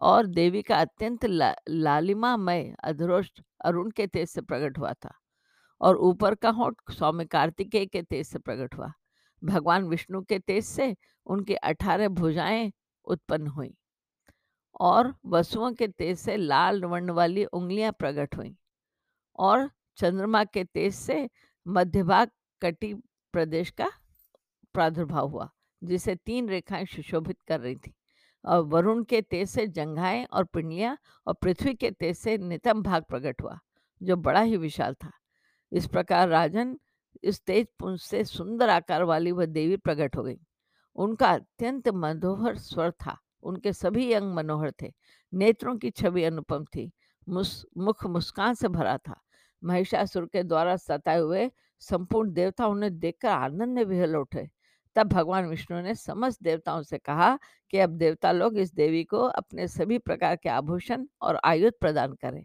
और 0.00 0.26
देवी 0.26 0.62
का 0.62 0.76
अत्यंत 0.76 1.24
ला, 1.24 1.54
लालिमामय 1.68 2.74
अधरोष्ट 2.84 3.42
अरुण 3.64 3.90
के 3.90 4.06
तेज 4.06 4.28
से 4.28 4.40
प्रकट 4.40 4.78
हुआ 4.78 4.92
था 4.92 5.14
और 5.80 5.96
ऊपर 5.96 6.34
का 6.34 6.50
होठ 6.50 6.74
स्वामी 6.90 7.24
कार्तिकेय 7.24 7.86
के 7.86 8.02
तेज 8.02 8.26
से 8.26 8.38
प्रकट 8.38 8.74
हुआ। 8.74 8.92
भगवान 9.42 9.84
विष्णु 9.84 10.22
के 10.22 10.38
तेज 10.38 10.64
से 10.64 10.94
उनकी 11.26 11.54
अठारह 11.54 12.08
भुजाएँ 12.08 12.72
उत्पन्न 13.06 13.46
हुई 13.46 13.74
और 14.80 15.14
वसुओं 15.26 15.72
के 15.72 15.88
तेज 15.88 16.18
से 16.18 16.36
लाल 16.36 16.84
वर्ण 16.84 17.10
वाली 17.10 17.44
उंगलियाँ 17.44 17.92
प्रकट 17.92 18.36
हुई 18.36 18.54
और 19.38 19.70
चंद्रमा 19.96 20.44
के 20.44 20.64
तेज 20.64 20.94
से 20.94 21.28
मध्य 21.66 22.02
भाग 22.02 22.30
कटी 22.62 22.94
प्रदेश 23.34 23.70
का 23.70 23.90
प्रादुर्भाव 24.74 25.28
हुआ, 25.28 25.48
जिसे 25.82 26.14
तीन 26.16 26.48
रेखाएँ 26.48 26.84
सुशोभित 26.86 27.36
कर 27.48 27.60
रही 27.60 27.76
थी। 27.76 27.94
और 28.44 28.60
वरुण 28.62 29.02
के 29.04 29.20
तेज 29.22 29.48
से 29.50 29.66
जंघाएँ 29.66 30.24
और 30.24 30.44
पिंडलियाँ 30.44 30.96
और 31.26 31.34
पृथ्वी 31.34 31.74
के 31.74 31.90
तेज 31.90 32.16
से 32.16 32.36
नितम 32.38 32.82
भाग 32.82 33.04
प्रकट 33.04 33.42
हुआ, 33.42 33.58
जो 34.00 34.16
बड़ा 34.16 34.40
ही 34.40 34.56
विशाल 34.56 34.94
था। 34.94 35.10
इस 35.72 35.86
प्रकार 35.86 36.28
राजन 36.28 36.76
तेज 37.46 37.66
पुंज 37.78 38.00
से 38.00 38.24
सुंदर 38.24 38.68
आकार 38.68 39.02
वाली 39.02 39.32
वह 39.32 39.46
देवी 39.46 39.76
प्रकट 39.76 40.16
हो 40.16 40.22
गई। 40.22 40.40
उनका 40.96 41.26
अत्यंत 41.26 41.88
मनोहर 41.88 42.58
स्वर 42.58 42.90
था। 42.90 43.18
उनके 43.42 43.72
सभी 43.72 44.12
अंग 44.12 44.34
मनोहर 44.34 44.72
थे। 44.82 44.92
नेत्रों 45.34 45.76
की 45.76 45.90
छवि 45.90 46.24
अनुपम 46.24 46.64
थी। 46.64 46.92
मुस, 47.28 47.66
मुख 47.78 48.06
मुस्कान 48.06 48.54
से 48.54 48.68
भरा 48.68 48.98
था। 48.98 49.20
महिषासुर 49.64 50.26
के 50.26 50.42
द्वारा 50.42 50.76
सताए 50.76 51.18
हुए 51.18 51.50
संपूर्ण 51.78 52.32
देवता 52.32 52.66
उन्हें 52.66 52.98
देखकर 52.98 53.28
आनंद 53.28 53.74
में 53.74 53.84
विहल 53.84 54.16
उठे। 54.16 54.50
तब 54.96 55.08
भगवान 55.08 55.46
विष्णु 55.46 55.80
ने 55.80 55.94
समस्त 55.94 56.42
देवताओं 56.42 56.82
से 56.82 56.98
कहा 56.98 57.38
कि 57.70 57.78
अब 57.78 57.90
देवता 57.90 58.32
लोग 58.32 58.58
इस 58.58 58.74
देवी 58.74 59.04
को 59.04 59.18
अपने 59.18 59.68
सभी 59.68 59.98
प्रकार 59.98 60.36
के 60.36 60.48
आभूषण 60.48 61.06
और 61.22 61.40
आयुध 61.44 61.72
प्रदान 61.80 62.12
करें। 62.12 62.44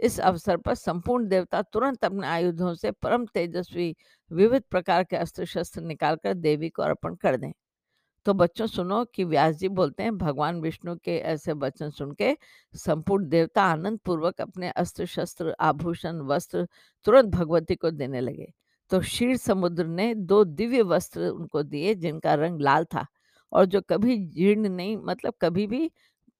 इस 0.00 0.18
अवसर 0.20 0.56
पर 0.56 0.74
संपूर्ण 0.74 1.28
देवता 1.28 1.62
तुरंत 1.62 2.04
अपने 2.04 2.26
आयुधों 2.26 2.74
से 2.74 2.90
परम 2.92 3.26
तेजस्वी 3.26 3.94
विविध 4.30 4.62
प्रकार 4.70 5.04
के 5.04 5.16
अस्त्र 5.16 5.44
शस्त्र 5.44 5.80
निकालकर 5.82 6.34
देवी 6.34 6.68
को 6.68 6.82
अर्पण 6.82 7.14
कर 7.14 7.36
दें। 7.36 7.52
तो 8.26 8.34
बच्चों, 8.34 8.66
सुनो 8.66 9.04
कि 9.04 9.24
व्यास 9.24 9.56
जी 9.56 9.68
बोलते 9.68 10.02
हैं, 10.02 10.16
भगवान 10.18 10.60
विष्णु 10.60 10.96
के 10.96 11.16
ऐसे 11.18 11.52
वचन 11.52 11.90
सुन 11.90 12.12
के 12.12 12.36
संपूर्ण 12.74 13.28
देवता 13.28 13.62
आनंद 13.62 13.98
पूर्वक 13.98 14.40
अपने 14.40 14.70
अस्त्र 14.70 15.06
शस्त्र 15.06 15.54
आभूषण, 15.60 16.20
वस्त्र 16.22 16.66
तुरंत 17.06 17.34
भगवती 17.34 17.74
को 17.74 17.90
देने 17.90 18.20
लगे। 18.20 18.52
तो 18.90 19.00
क्षीर 19.00 19.36
समुद्र 19.36 19.86
ने 19.86 20.14
दो 20.14 20.44
दिव्य 20.44 20.82
वस्त्र 20.82 21.28
उनको 21.28 21.62
दिए, 21.62 21.94
जिनका 21.94 22.34
रंग 22.34 22.60
लाल 22.60 22.84
था 22.84 23.06
और 23.52 23.64
जो 23.66 23.80
कभी 23.80 24.16
जीर्ण 24.28 24.68
नहीं 24.68 24.96
मतलब 24.96 25.34
कभी 25.40 25.66
भी 25.66 25.90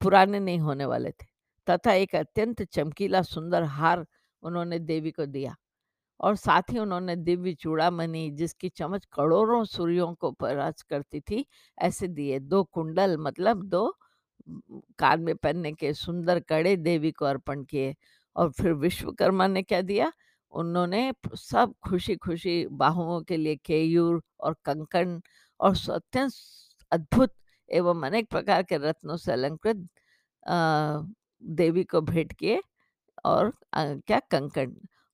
पुराने 0.01 0.41
नहीं 0.41 0.59
होने 0.61 0.85
वाले 0.85 1.11
थे। 1.11 1.30
तथा 1.71 1.93
एक 1.95 2.15
अत्यंत 2.17 2.63
चमकीला, 2.65 3.23
सुंदर 3.23 3.63
हार 3.65 4.07
उन्होंने 4.43 4.79
देवी 4.81 5.11
को 5.11 5.27
दिया 5.27 5.55
और 6.21 6.37
साथ 6.37 6.73
ही 6.73 6.79
उन्होंने 6.79 7.17
दिव्य 7.17 7.55
चूड़ामणि 7.55 8.31
जिसकी 8.31 8.69
चमक 8.69 9.05
करोड़ों 9.13 9.65
सूर्यों 9.65 10.13
को 10.15 10.31
पराज 10.33 10.83
करती 10.83 11.21
थी, 11.21 11.45
ऐसे 11.79 12.09
दिए। 12.09 12.39
दो 12.41 12.63
कुंडल 12.65 13.17
मतलब 13.19 13.63
दो 13.65 13.91
कान 14.99 15.23
में 15.23 15.35
पहनने 15.37 15.73
के 15.73 15.93
सुंदर 15.95 16.41
कड़े 16.41 16.77
देवी 16.77 17.11
को 17.13 17.25
अर्पण 17.27 17.65
किए 17.65 17.95
और 18.37 18.51
फिर 18.53 18.73
विश्वकर्मा 18.75 19.47
ने 19.47 19.63
क्या 19.63 19.81
दिया? 19.83 20.13
उन्होंने 20.53 21.13
सब 21.37 21.75
खुशी 21.89 22.17
खुशी 22.17 22.67
बाहुओं 22.69 23.21
के 23.23 23.37
लिए 23.37 23.57
केयूर 23.57 24.23
और 24.41 24.57
कंकण 24.65 25.21
और 25.61 25.77
अत्यंत 25.93 26.33
अद्भुत 26.93 27.35
एवं 27.69 28.03
अनेक 28.07 28.29
प्रकार 28.31 28.63
के 28.63 28.79
रत्नों 28.79 29.17
से 29.17 29.33
अलंकृत 29.33 29.89
देवी 31.43 31.85
को 31.85 32.01
भेंट 32.01 32.33
किए 32.33 32.61
और 33.25 33.53
क्या 33.77 34.19
कंकण 34.31 34.73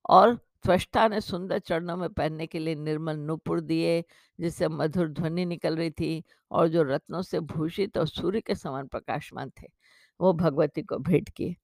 और 0.09 0.35
त्वष्टा 0.63 1.07
ने 1.07 1.19
सुंदर 1.21 1.59
चरणों 1.59 1.95
में 1.97 2.09
पहनने 2.09 2.45
के 2.47 2.59
लिए 2.59 2.75
निर्मल 2.75 3.17
नुपुर 3.17 3.61
दिए, 3.61 4.03
जिससे 4.39 4.67
मधुर 4.67 5.09
ध्वनि 5.09 5.45
निकल 5.45 5.75
रही 5.77 5.91
थी 5.91 6.23
और 6.51 6.67
जो 6.67 6.83
रत्नों 6.83 7.21
से 7.21 7.39
भूषित 7.41 7.97
और 7.97 8.07
सूर्य 8.07 8.41
के 8.41 8.55
समान 8.55 8.87
प्रकाशमान 8.87 9.51
थे, 9.61 9.67
वो 10.19 10.33
भगवती 10.33 10.81
को 10.81 10.97
भेंट 10.99 11.29
किए। 11.29 11.55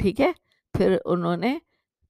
ठीक 0.00 0.20
है? 0.20 0.34
फिर 0.74 0.96
उन्होंने 0.98 1.60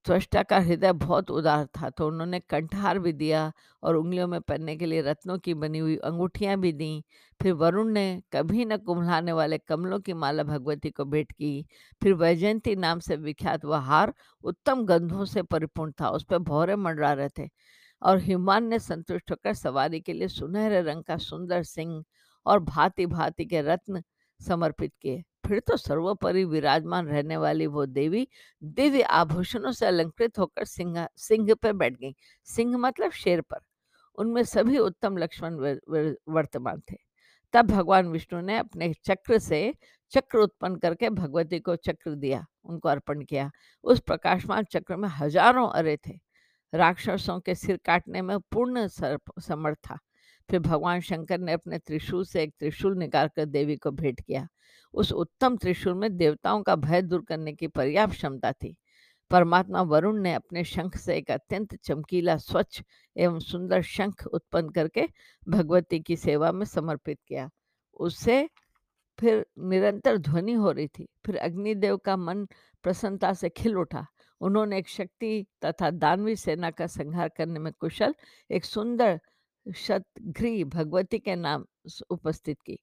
त्वष्टा 0.05 0.41
का 0.43 0.57
हृदय 0.59 0.91
बहुत 0.93 1.29
उदार 1.31 1.65
था 1.77 1.89
तो 1.89 2.07
उन्होंने 2.07 2.39
कंठहार 2.39 2.99
भी 2.99 3.11
दिया 3.13 3.51
और 3.83 3.95
उंगलियों 3.95 4.27
में 4.27 4.39
पहनने 4.41 4.75
के 4.75 4.85
लिए 4.85 5.01
रत्नों 5.01 5.37
की 5.39 5.53
बनी 5.53 5.79
हुई 5.79 5.95
अंगूठियाँ 5.97 6.57
भी 6.59 6.71
दी। 6.73 7.03
फिर 7.39 7.53
वरुण 7.53 7.91
ने 7.93 8.21
कभी 8.33 8.65
न 8.65 8.77
कुम्हलाने 8.77 9.31
वाले 9.31 9.57
कमलों 9.57 9.99
की 9.99 10.13
माला 10.13 10.43
भगवती 10.43 10.89
को 10.89 11.05
भेंट 11.05 11.31
की। 11.31 11.65
फिर 12.01 12.13
वैजयंती 12.13 12.75
नाम 12.75 12.99
से 12.99 13.15
विख्यात 13.17 13.65
वह 13.65 13.79
हार 13.81 14.13
उत्तम 14.43 14.85
गंधों 14.85 15.25
से 15.25 15.41
परिपूर्ण 15.43 15.91
था, 16.01 16.09
उस 16.09 16.23
पर 16.23 16.37
भौरे 16.39 16.75
मंडरा 16.75 17.13
रहे 17.13 17.29
थे 17.39 17.49
और 18.01 18.19
हिमान 18.19 18.67
ने 18.67 18.79
संतुष्ट 18.79 19.31
होकर 19.31 19.53
सवारी 19.53 19.99
के 20.01 20.13
लिए 20.13 20.27
सुनहरे 20.29 20.81
रंग 20.81 21.03
का 21.03 21.17
सुंदर 21.19 21.63
सिंह 21.63 22.03
और 22.45 22.59
भांति 22.61 23.05
भांति 23.07 23.45
के 23.45 23.61
रत्न 23.61 24.03
समर्पित 24.39 24.93
किए। 25.01 25.23
फिर 25.43 25.59
तो 25.59 25.77
सर्वोपरि 25.77 26.43
विराजमान 26.45 27.07
रहने 27.07 27.37
वाली 27.37 27.67
वो 27.67 27.85
देवी 27.87 28.27
दिव्य 28.61 29.01
आभूषणों 29.01 29.71
से 29.71 29.85
अलंकृत 29.85 30.39
होकर 30.39 30.65
सिंह 30.65 31.07
सिंह 31.17 31.53
पर 31.53 31.73
बैठ 31.73 31.93
गई। 31.93 32.15
सिंह 32.47 32.77
मतलब 32.77 33.11
शेर 33.13 33.41
पर। 33.41 33.59
उनमें 34.17 34.43
सभी 34.43 34.77
उत्तम 34.79 35.17
लक्ष्मण 35.17 35.55
वर्तमान 36.29 36.81
थे। 36.91 36.97
तब 37.53 37.67
भगवान 37.67 38.07
विष्णु 38.07 38.41
ने 38.41 38.57
अपने 38.57 38.93
चक्र 39.05 39.37
से 39.39 39.73
चक्र 40.13 40.37
उत्पन्न 40.37 40.75
करके 40.75 41.09
भगवती 41.11 41.59
को 41.59 41.75
चक्र 41.77 42.15
दिया, 42.15 42.45
उनको 42.65 42.89
अर्पण 42.89 43.23
किया। 43.23 43.49
उस 43.83 43.99
प्रकाशमान 43.99 44.63
चक्र 44.71 44.95
में 44.95 45.07
हज़ारों 45.09 45.67
अरे 45.69 45.97
थे। 46.07 46.19
राक्षसों 46.73 47.39
के 47.39 47.55
सिर 47.55 47.79
काटने 47.85 48.21
में 48.21 48.37
पूर्ण 48.51 48.87
समर्थ 48.87 49.77
था। 49.79 49.97
फिर 50.49 50.59
भगवान 50.59 50.99
शंकर 50.99 51.39
ने 51.39 51.53
अपने 51.53 51.79
त्रिशूल 51.79 52.25
से 52.25 52.43
एक 52.43 52.53
त्रिशूल 52.59 52.97
निकालकर 52.97 53.45
देवी 53.45 53.75
को 53.75 53.91
भेंट 53.91 54.21
किया। 54.21 54.47
उस 54.93 55.11
उत्तम 55.11 55.57
त्रिशूल 55.57 55.93
में 55.93 56.17
देवताओं 56.17 56.63
का 56.63 56.75
भय 56.75 57.01
दूर 57.01 57.21
करने 57.21 57.53
की 57.53 57.67
पर्याप्त 57.67 58.13
क्षमता 58.13 58.51
थी। 58.51 58.75
परमात्मा 59.31 59.81
वरुण 59.81 60.21
ने 60.21 60.33
अपने 60.33 60.63
शंख 60.63 60.97
से 60.97 61.17
एक 61.17 61.31
अत्यंत 61.31 61.75
चमकीला, 61.75 62.37
स्वच्छ 62.37 62.81
एवं 63.17 63.39
सुंदर 63.39 63.81
शंख 63.81 64.27
उत्पन्न 64.27 64.69
करके 64.69 65.07
भगवती 65.49 65.99
की 65.99 66.15
सेवा 66.15 66.51
में 66.51 66.65
समर्पित 66.65 67.19
किया। 67.27 67.49
उससे 67.99 68.49
फिर 69.19 69.45
निरंतर 69.59 70.17
ध्वनि 70.17 70.53
हो 70.53 70.71
रही 70.71 70.87
थी। 70.87 71.07
फिर 71.25 71.37
अग्निदेव 71.37 71.97
का 71.97 72.17
मन 72.17 72.47
प्रसन्नता 72.83 73.33
से 73.33 73.49
खिल 73.49 73.77
उठा। 73.77 74.07
उन्होंने 74.41 74.77
एक 74.77 74.87
शक्ति 74.89 75.45
तथा 75.65 75.89
दानवी 75.89 76.35
सेना 76.35 76.71
का 76.71 76.87
संहार 76.87 77.29
करने 77.29 77.59
में 77.59 77.73
कुशल, 77.73 78.15
एक 78.51 78.65
सुंदर 78.65 79.19
शतघ्री 79.65 80.63
भगवती 80.63 81.19
के 81.19 81.35
नाम 81.35 81.65
उपस्थित 82.09 82.61
की। 82.61 82.77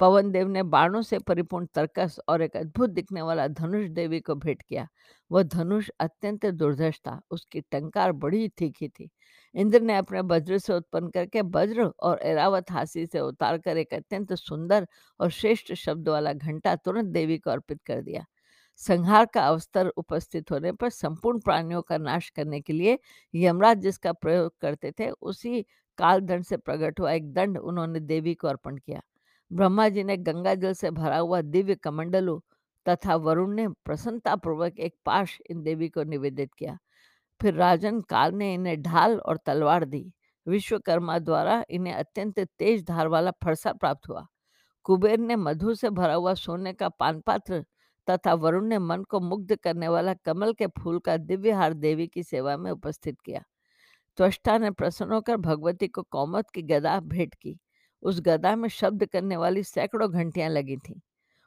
पवन 0.00 0.30
देव 0.32 0.48
ने 0.48 0.62
बाणों 0.62 1.02
से 1.02 1.18
परिपूर्ण 1.18 1.66
तर्कस 1.74 2.18
और 2.28 2.42
एक 2.42 2.56
अद्भुत 2.56 2.90
दिखने 2.90 3.22
वाला 3.22 3.46
धनुष 3.48 3.88
देवी 3.88 4.20
को 4.20 4.34
भेंट 4.34 4.62
किया। 4.62 4.86
वह 5.30 5.42
धनुष 5.42 5.88
अत्यंत 6.00 6.46
दुर्धर्ष 6.46 6.98
था। 6.98 7.20
उसकी 7.30 7.60
टंकार 7.60 8.12
बड़ी 8.12 8.48
तीखी 8.48 8.88
थी। 8.88 9.08
इंद्र 9.54 9.80
ने 9.80 9.96
अपने 9.96 10.20
वज्र 10.20 10.58
से 10.58 10.74
उत्पन्न 10.74 11.08
करके 11.08 11.40
वज्र 11.40 11.84
और 12.00 12.20
एरावत 12.22 12.70
हासी 12.70 13.06
से 13.06 13.20
उतार 13.20 13.58
कर 13.58 13.76
एक 13.76 13.94
अत्यंत 13.94 14.32
सुंदर 14.34 14.86
और 15.20 15.30
श्रेष्ठ 15.30 15.72
शब्द 15.74 16.08
वाला 16.08 16.32
घंटा 16.32 16.76
तुरंत 16.76 17.12
देवी 17.12 17.38
को 17.38 17.50
अर्पित 17.50 17.82
कर 17.86 18.02
दिया। 18.02 18.24
संहार 18.80 19.26
का 19.26 19.46
अवसर 19.48 19.88
उपस्थित 19.88 20.50
होने 20.50 20.72
पर 20.72 20.90
संपूर्ण 20.90 21.40
प्राणियों 21.40 21.82
का 21.82 21.98
नाश 21.98 22.28
करने 22.30 22.60
के 22.60 22.72
लिए 22.72 22.98
यमराज 23.34 23.78
जिसका 23.78 24.12
प्रयोग 24.12 24.54
करते 24.60 24.92
थे, 24.92 25.10
उसी 25.10 25.64
काल 25.98 26.20
दंड 26.20 26.44
से 26.44 26.56
प्रकट 26.56 27.00
हुआ, 27.00 27.12
एक 27.12 27.32
दंड 27.32 27.58
उन्होंने 27.58 28.00
देवी 28.00 28.34
को 28.34 28.48
अर्पण 28.48 28.76
किया। 28.76 29.00
ब्रह्मा 29.52 29.88
जी 29.88 30.04
ने 30.04 30.16
गंगा 30.16 30.54
जल 30.54 30.72
से 30.72 30.90
भरा 30.90 31.18
हुआ 31.18 31.40
दिव्य 31.40 31.74
कमंडलू 31.74 32.42
तथा 32.86 33.14
वरुण 33.16 33.54
ने 33.54 33.68
प्रसन्नता 33.68 34.36
पूर्वक 34.36 34.78
एक 34.78 34.94
पाश 35.04 35.38
इन 35.50 35.62
देवी 35.62 35.88
को 35.88 36.02
निवेदित 36.02 36.54
किया। 36.54 36.78
फिर 37.40 37.54
राजन 37.54 38.00
काल 38.00 38.34
ने 38.34 38.54
इन्हें 38.54 38.82
ढाल 38.82 39.18
और 39.18 39.36
तलवार 39.36 39.84
दी। 39.84 40.12
विश्वकर्मा 40.46 41.18
द्वारा 41.18 41.64
इन्हें 41.70 41.94
अत्यंत 41.94 42.40
तेज 42.58 42.84
धार 42.84 43.08
वाला 43.08 43.30
फरसा 43.44 43.72
प्राप्त 43.72 44.08
हुआ। 44.08 44.26
कुबेर 44.84 45.18
ने 45.18 45.36
मधु 45.36 45.74
से 45.74 45.90
भरा 45.90 46.14
हुआ 46.14 46.34
सोने 46.34 46.72
का 46.72 46.88
पान 46.88 47.20
पात्र 47.20 47.64
तथा 48.08 48.34
वरुण 48.34 48.66
ने 48.66 48.78
मन 48.78 49.02
को 49.02 49.20
मुग्ध 49.20 49.56
करने 49.56 49.88
वाला 49.88 50.14
कमल 50.14 50.52
के 50.52 50.66
फूल 50.66 50.98
का 50.98 51.16
दिव्य 51.16 51.50
हार 51.50 51.74
देवी 51.74 52.06
की 52.06 52.22
सेवा 52.22 52.56
में 52.56 52.70
उपस्थित 52.70 53.20
किया। 53.20 53.42
त्वष्टा 54.16 54.58
ने 54.58 54.70
प्रसन्न 54.70 55.12
होकर 55.12 55.36
भगवती 55.36 55.88
को 55.88 56.02
कौमत 56.02 56.50
की 56.50 56.62
गदा 56.62 57.00
भेंट 57.00 57.34
की। 57.34 57.58
उस 58.02 58.20
गदा 58.20 58.56
में 58.56 58.68
शब्द 58.68 59.04
करने 59.06 59.36
वाली 59.36 59.62
सैकड़ों 59.62 60.12
घंटियाँ 60.12 60.50
लगी 60.50 60.76
थीं। 60.76 61.00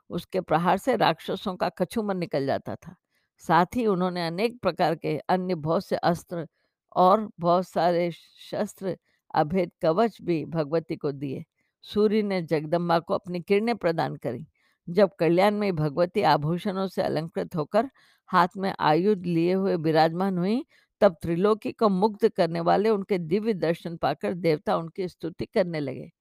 उसके 0.10 0.41
प्रहार 0.41 0.77
से 0.77 0.95
राक्षसों 0.95 1.56
का 1.56 1.69
कछुमन 1.69 2.17
निकल 2.17 2.45
जाता 2.45 2.75
था। 2.75 2.95
साथ 3.38 3.65
ही 3.75 3.86
उन्होंने 3.86 4.27
अनेक 4.27 4.60
प्रकार 4.62 4.95
के 4.95 5.17
अन्य 5.30 5.56
बहुत 5.56 5.86
से 5.86 5.95
अस्त्र 5.95 6.47
और 6.95 7.30
बहुत 7.39 7.67
सारे 7.67 8.12
शस्त्र, 8.51 8.97
अभेद 9.36 9.71
कवच 9.82 10.17
भी 10.21 10.45
भगवती 10.45 10.95
को 10.95 11.12
दिए। 11.12 11.43
सूर्य 11.84 12.21
ने 12.21 12.41
जगदम्बा 12.41 12.99
को 12.99 13.13
अपनी 13.13 13.41
किरणें 13.41 13.75
प्रदान 13.77 14.15
करी। 14.15 14.47
जब 14.89 15.10
कल्याण 15.19 15.56
में 15.56 15.75
भगवती 15.75 16.21
आभूषणों 16.21 16.88
से 16.88 17.01
अलंकृत 17.01 17.56
होकर 17.56 17.89
हाथ 18.30 18.47
में 18.58 18.73
आयुध 18.80 19.25
लिए 19.25 19.53
हुए 19.53 19.75
विराजमान 19.75 20.38
हुई 20.38 20.65
तब 21.01 21.15
त्रिलोकी 21.21 21.71
को 21.71 21.89
मुग्ध 21.89 22.29
करने 22.29 22.60
वाले 22.60 22.89
उनके 22.89 23.17
दिव्य 23.17 23.53
दर्शन 23.53 23.97
पाकर 23.97 24.33
देवता 24.33 24.77
उनकी 24.77 25.07
स्तुति 25.07 25.45
करने 25.45 25.79
लगे। 25.79 26.12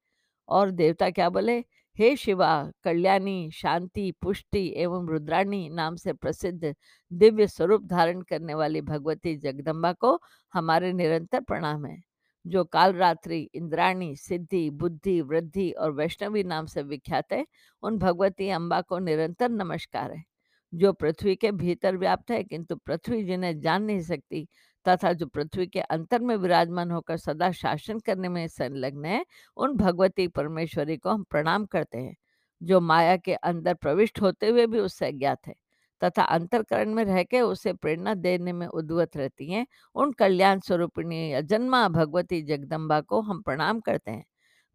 और 0.49 0.71
देवता 0.71 1.09
क्या 1.09 1.29
बोले? 1.29 1.63
हे 1.97 2.15
शिवा, 2.15 2.71
कल्याणी, 2.83 3.51
शांति, 3.51 4.11
पुष्टि 4.21 4.73
एवं 4.77 5.07
रुद्राणी 5.07 5.69
नाम 5.69 5.95
से 5.95 6.13
प्रसिद्ध 6.13 6.75
दिव्य 7.13 7.47
स्वरूप 7.47 7.83
धारण 7.83 8.21
करने 8.21 8.53
वाली 8.53 8.81
भगवती 8.81 9.35
जगदम्बा 9.35 9.93
को 9.93 10.19
हमारे 10.53 10.93
निरंतर 10.93 11.41
प्रणाम 11.41 11.85
है, 11.85 12.01
जो 12.47 12.63
काल 12.63 12.93
रात्रि 12.93 13.49
इंद्राणी, 13.53 14.15
सिद्धि, 14.15 14.69
बुद्धि, 14.69 15.21
वृद्धि 15.21 15.71
और 15.71 15.91
वैष्णवी 15.91 16.43
नाम 16.43 16.65
से 16.65 16.81
विख्यात 16.81 17.33
है, 17.33 17.47
उन 17.83 17.97
भगवती 17.97 18.49
अम्बा 18.49 18.81
को 18.81 18.99
निरंतर 18.99 19.49
नमस्कार 19.49 20.11
है। 20.11 20.23
जो 20.73 20.93
पृथ्वी 20.93 21.35
के 21.35 21.51
भीतर 21.51 21.97
व्याप्त 21.97 22.31
है, 22.31 22.43
किंतु 22.43 22.75
पृथ्वी 22.75 23.23
जिन्हें 23.23 23.59
जान 23.59 23.83
नहीं 23.83 24.01
सकती 24.01 24.47
तथा 24.85 25.11
जो 25.13 25.25
पृथ्वी 25.27 25.67
के 25.67 25.79
अंतर 25.81 26.21
में 26.21 26.35
विराजमान 26.35 26.91
होकर 26.91 27.17
सदा 27.17 27.51
शासन 27.51 27.99
करने 27.99 28.29
में 28.29 28.47
संलग्न 28.47 29.05
है, 29.05 29.25
उन 29.57 29.75
भगवती 29.77 30.27
परमेश्वरी 30.27 30.97
को 30.97 31.09
हम 31.09 31.23
प्रणाम 31.23 31.65
करते 31.65 31.97
हैं, 31.97 32.15
जो 32.61 32.79
माया 32.81 33.17
के 33.17 33.33
अंदर 33.33 33.73
प्रविष्ट 33.73 34.21
होते 34.21 34.49
हुए 34.49 34.65
भी 34.67 34.79
उससे 34.79 35.07
अज्ञात 35.07 35.47
है 35.47 35.53
तथा 36.01 36.23
अंतरकरण 36.23 36.93
में 36.93 37.03
रह 37.05 37.23
के 37.23 37.41
उसे 37.41 37.73
प्रेरणा 37.73 38.13
देने 38.13 38.53
में 38.53 38.65
उद्वत 38.67 39.17
रहती 39.17 39.51
हैं, 39.51 39.65
उन 39.95 40.11
कल्याण 40.11 40.59
स्वरूपिणी 40.59 41.31
अजन्मा 41.33 41.87
भगवती 41.89 42.41
जगदम्बा 42.43 42.99
को 43.01 43.21
हम 43.21 43.41
प्रणाम 43.41 43.79
करते 43.79 44.11
हैं। 44.11 44.23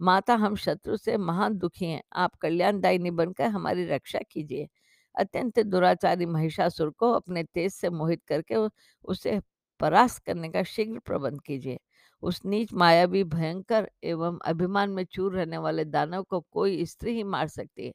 माता, 0.00 0.34
हम 0.34 0.56
शत्रु 0.56 0.96
से 0.96 1.16
महान 1.16 1.56
दुखी 1.58 1.86
हैं, 1.86 2.02
आप 2.14 2.34
कल्याणदायिनी 2.36 3.10
बनकर 3.12 3.46
हमारी 3.46 3.84
रक्षा 3.86 4.20
कीजिए। 4.30 4.68
अत्यंत 5.14 5.60
दुराचारी 5.60 6.26
महिषासुर 6.26 6.90
को 6.90 7.12
अपने 7.12 7.44
तेज 7.44 7.72
से 7.72 7.90
मोहित 7.90 8.22
करके 8.28 8.56
उसे 9.04 9.40
परास्त 9.80 10.24
करने 10.24 10.48
का 10.48 10.62
शीघ्र 10.62 10.98
प्रबंध 10.98 11.40
कीजिए। 11.42 11.78
उस 12.22 12.40
नीच 12.44 12.72
मायावी, 12.74 13.24
भयंकर 13.24 13.90
एवं 14.04 14.38
अभिमान 14.44 14.90
में 14.90 15.04
चूर 15.04 15.34
रहने 15.34 15.58
वाले 15.58 15.84
दानव 15.84 16.22
को 16.22 16.40
कोई 16.40 16.84
स्त्री 16.86 17.14
ही 17.14 17.22
मार 17.24 17.48
सकती 17.48 17.86
है। 17.86 17.92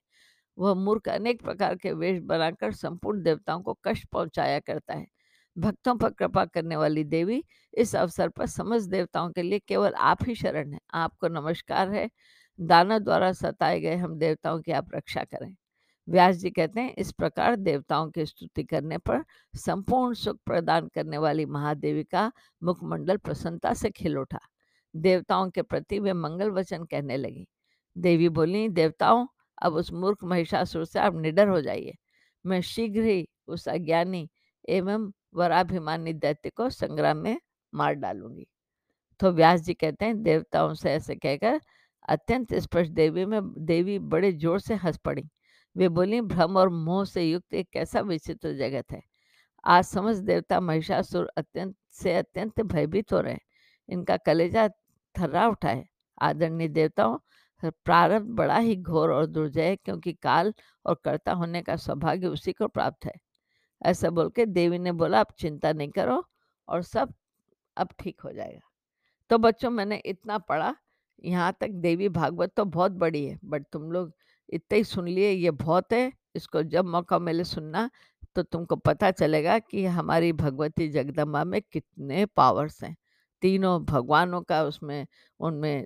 वह 0.57 0.73
मूर्ख 0.73 1.09
अनेक 1.09 1.41
प्रकार 1.43 1.75
के 1.75 1.93
वेश 1.93 2.19
बनाकर 2.21 2.71
संपूर्ण 2.73 3.23
देवताओं 3.23 3.61
को 3.61 3.73
कष्ट 3.85 4.07
पहुँचाया 4.07 4.59
करता 4.59 4.93
है। 4.93 5.07
भक्तों 5.57 5.95
पर 5.97 6.09
कृपा 6.09 6.45
करने 6.45 6.75
वाली 6.75 7.03
देवी 7.03 7.43
इस 7.73 7.95
अवसर 7.95 8.29
पर 8.29 8.45
समस्त 8.47 8.89
देवताओं 8.89 9.31
के 9.31 9.41
लिए 9.43 9.59
केवल 9.59 9.93
आप 9.93 10.17
ही 10.27 10.35
शरण 10.35 10.73
है। 10.73 10.79
आपको 10.93 11.27
नमस्कार 11.27 11.91
है। 11.93 12.09
दानव 12.59 12.99
द्वारा 12.99 13.31
सताए 13.33 13.79
गए 13.81 13.95
हम 13.95 14.17
देवताओं 14.19 14.61
की 14.61 14.71
आप 14.71 14.89
रक्षा 14.95 15.23
करें। 15.23 15.55
व्यास 16.07 16.35
जी 16.35 16.49
कहते 16.49 16.79
हैं, 16.81 16.93
इस 16.95 17.11
प्रकार 17.11 17.55
देवताओं 17.55 18.09
की 18.11 18.25
स्तुति 18.25 18.63
करने 18.63 18.97
पर 18.97 19.23
संपूर्ण 19.53 20.13
सुख 20.13 20.37
प्रदान 20.45 20.87
करने 20.87 21.17
वाली 21.17 21.45
महादेवी 21.45 22.03
का 22.03 22.31
मुखमंडल 22.61 23.17
प्रसन्नता 23.17 23.73
से 23.73 23.89
खिल 23.89 24.17
उठा। 24.17 24.39
देवताओं 24.95 25.49
के 25.49 25.61
प्रति 25.61 25.99
वे 25.99 26.13
मंगल 26.13 26.51
वचन 26.51 26.83
कहने 26.83 27.17
लगी। 27.17 27.47
देवी 27.97 28.29
बोली, 28.29 28.67
देवताओं, 28.69 29.27
अब 29.61 29.73
उस 29.73 29.91
मूर्ख 29.93 30.23
महिषासुर 30.23 30.85
से 30.85 30.99
आप 30.99 31.15
निडर 31.15 31.47
हो 31.47 31.61
जाइए। 31.61 31.95
मैं 32.45 32.61
शीघ्र 32.61 33.01
ही 33.01 33.27
उस 33.47 33.67
अज्ञानी 33.67 34.29
एवं 34.69 35.11
वराभिमानी 35.35 36.13
दैत्य 36.13 36.49
को 36.49 36.69
संग्राम 36.69 37.17
में 37.17 37.39
मार 37.73 37.93
डालूँगी। 37.93 38.47
तो 39.19 39.31
व्यास 39.31 39.61
जी 39.61 39.73
कहते 39.73 40.05
हैं, 40.05 40.23
देवताओं 40.23 40.73
से 40.73 40.91
ऐसे 40.91 41.15
कहकर 41.15 41.59
अत्यंत 42.09 42.53
स्पष्ट 42.53 42.91
देवी 42.91 43.25
में, 43.25 43.41
देवी 43.65 43.99
बड़े 43.99 44.31
ज़ोर 44.31 44.59
से 44.59 44.75
हंस 44.75 44.97
पड़ी। 44.97 45.23
वे 45.77 45.87
बोली, 45.89 46.19
भ्रम 46.23 46.57
और 46.57 46.69
मोह 46.69 47.03
से 47.05 47.23
युक्त 47.23 47.53
एक 47.53 47.69
कैसा 47.73 48.01
विचित्र 48.01 48.53
जगत 48.55 48.91
है। 48.91 49.01
आज 49.63 49.83
समझ 49.85 50.15
देवता 50.17 50.59
महिषासुर 50.59 51.29
अत्यंत, 51.37 51.75
से 51.91 52.15
अत्यंत 52.15 52.61
भयभीत 52.63 53.13
हो 53.13 53.19
रहे 53.21 53.37
इनका 53.89 54.17
कलेजा 54.17 54.67
थर्रा 55.15 55.47
उठा 55.47 55.69
है। 55.69 55.85
आदरणीय 56.21 56.67
देवताओं 56.69 57.17
प्रारब्ध 57.63 58.27
बड़ा 58.31 58.57
ही 58.57 58.75
घोर 58.75 59.11
और 59.11 59.25
दुर्जय 59.25 59.61
है, 59.61 59.75
क्योंकि 59.75 60.13
काल 60.13 60.53
और 60.85 60.99
कर्ता 61.05 61.33
होने 61.33 61.61
का 61.61 61.75
सौभाग्य 61.75 62.27
उसी 62.27 62.51
को 62.53 62.67
प्राप्त 62.67 63.05
है। 63.05 63.13
ऐसा 63.81 64.09
बोल 64.09 64.29
के 64.29 64.45
देवी 64.45 64.79
ने 64.79 64.91
बोला 64.93 65.19
आप 65.19 65.31
चिंता 65.39 65.71
नहीं 65.73 65.89
करो 65.89 66.23
और 66.67 66.81
सब, 66.83 67.13
अब 67.77 67.89
ठीक 67.99 68.21
हो 68.21 68.31
जाएगा। 68.31 68.59
तो 69.31 69.37
बच्चों, 69.37 69.69
मैंने 69.69 70.01
इतना 70.05 70.37
पढ़ा, 70.39 70.75
यहाँ 71.23 71.55
तक 71.61 71.69
देवी 71.69 72.09
भागवत 72.09 72.53
तो 72.57 72.65
बहुत 72.65 72.91
बड़ी 72.93 73.25
है, 73.25 73.37
बट 73.43 73.65
तुम 73.71 73.91
लोग 73.91 74.13
इतना 74.49 74.75
ही 74.75 74.83
सुन 74.85 75.07
लिए, 75.07 75.31
ये 75.31 75.51
बहुत 75.53 75.93
है, 75.93 76.11
इसको 76.35 76.63
जब 76.65 76.85
मौका 76.87 77.19
मिले 77.19 77.43
सुनना 77.45 77.89
तो 78.35 78.43
तुमको 78.43 78.75
पता 78.77 79.09
चलेगा 79.11 79.57
कि 79.61 79.85
हमारी 79.87 80.31
भगवती 80.33 80.87
जगदम्बा 80.89 81.43
में 81.43 81.61
कितने 81.63 82.25
पावर्स 82.27 82.83
हैं। 82.83 82.95
तीनों 83.41 83.83
भगवानों 83.85 84.41
का 84.41 84.61
उसमें, 84.63 85.05
उनमें 85.39 85.85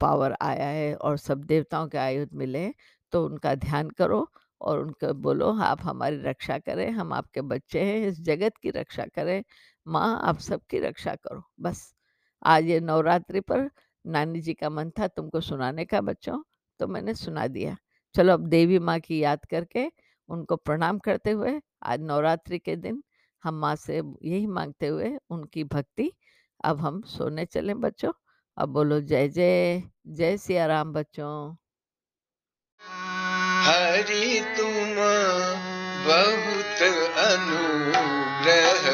पावर 0.00 0.36
आया 0.42 0.66
है 0.68 0.94
और 0.96 1.16
सब 1.18 1.44
देवताओं 1.44 1.88
के 1.88 1.98
आयुध 1.98 2.28
मिले 2.34 2.68
तो 3.12 3.24
उनका 3.26 3.54
ध्यान 3.56 3.90
करो 3.90 4.26
और 4.60 4.78
उनको 4.80 5.12
बोलो, 5.14 5.52
आप 5.54 5.80
हमारी 5.82 6.16
रक्षा 6.22 6.58
करें, 6.58 6.90
हम 6.90 7.12
आपके 7.12 7.40
बच्चे 7.42 7.80
हैं, 7.82 8.06
इस 8.06 8.20
जगत 8.22 8.56
की 8.62 8.70
रक्षा 8.70 9.06
करें, 9.06 9.42
माँ, 9.86 10.20
आप 10.22 10.38
सबकी 10.40 10.78
रक्षा 10.80 11.14
करो। 11.16 11.42
बस, 11.60 11.94
आज 12.42 12.64
ये 12.64 12.80
नवरात्रि 12.80 13.40
पर 13.42 13.68
नानी 14.04 14.40
जी 14.40 14.54
का 14.54 14.70
मन 14.70 14.90
था 14.98 15.06
तुमको 15.08 15.40
सुनाने 15.40 15.84
का 15.84 16.00
बच्चों। 16.02 16.42
तो 16.80 16.86
मैंने 16.86 17.14
सुना 17.14 17.46
दिया। 17.46 17.76
चलो 18.14 18.32
अब 18.32 18.46
देवी 18.48 18.78
माँ 18.78 18.98
की 19.00 19.18
याद 19.22 19.44
करके 19.50 19.86
उनको 20.28 20.56
प्रणाम 20.56 20.98
करते 20.98 21.30
हुए, 21.30 21.60
आज 21.82 22.00
नवरात्रि 22.00 22.58
के 22.58 22.76
दिन 22.76 23.02
हम 23.42 23.54
माँ 23.54 23.74
से 23.76 23.96
यही 23.96 24.46
मांगते 24.46 24.86
हुए 24.86 25.16
उनकी 25.30 25.64
भक्ति 25.64 26.10
अब 26.64 26.80
हम 26.80 27.00
सोने 27.06 27.44
चले 27.46 27.74
बच्चों। 27.76 28.12
अब 28.56 28.68
बोलो 28.68 29.00
जय 29.00 29.28
जय 29.28 29.82
जय 30.06 30.36
सिया 30.36 30.66
राम 30.66 30.92
बच्चों। 30.92 31.54
हरि 33.64 34.40
तुम 34.56 34.94
बहुत 36.06 36.82
अनुग्रह 37.18 38.84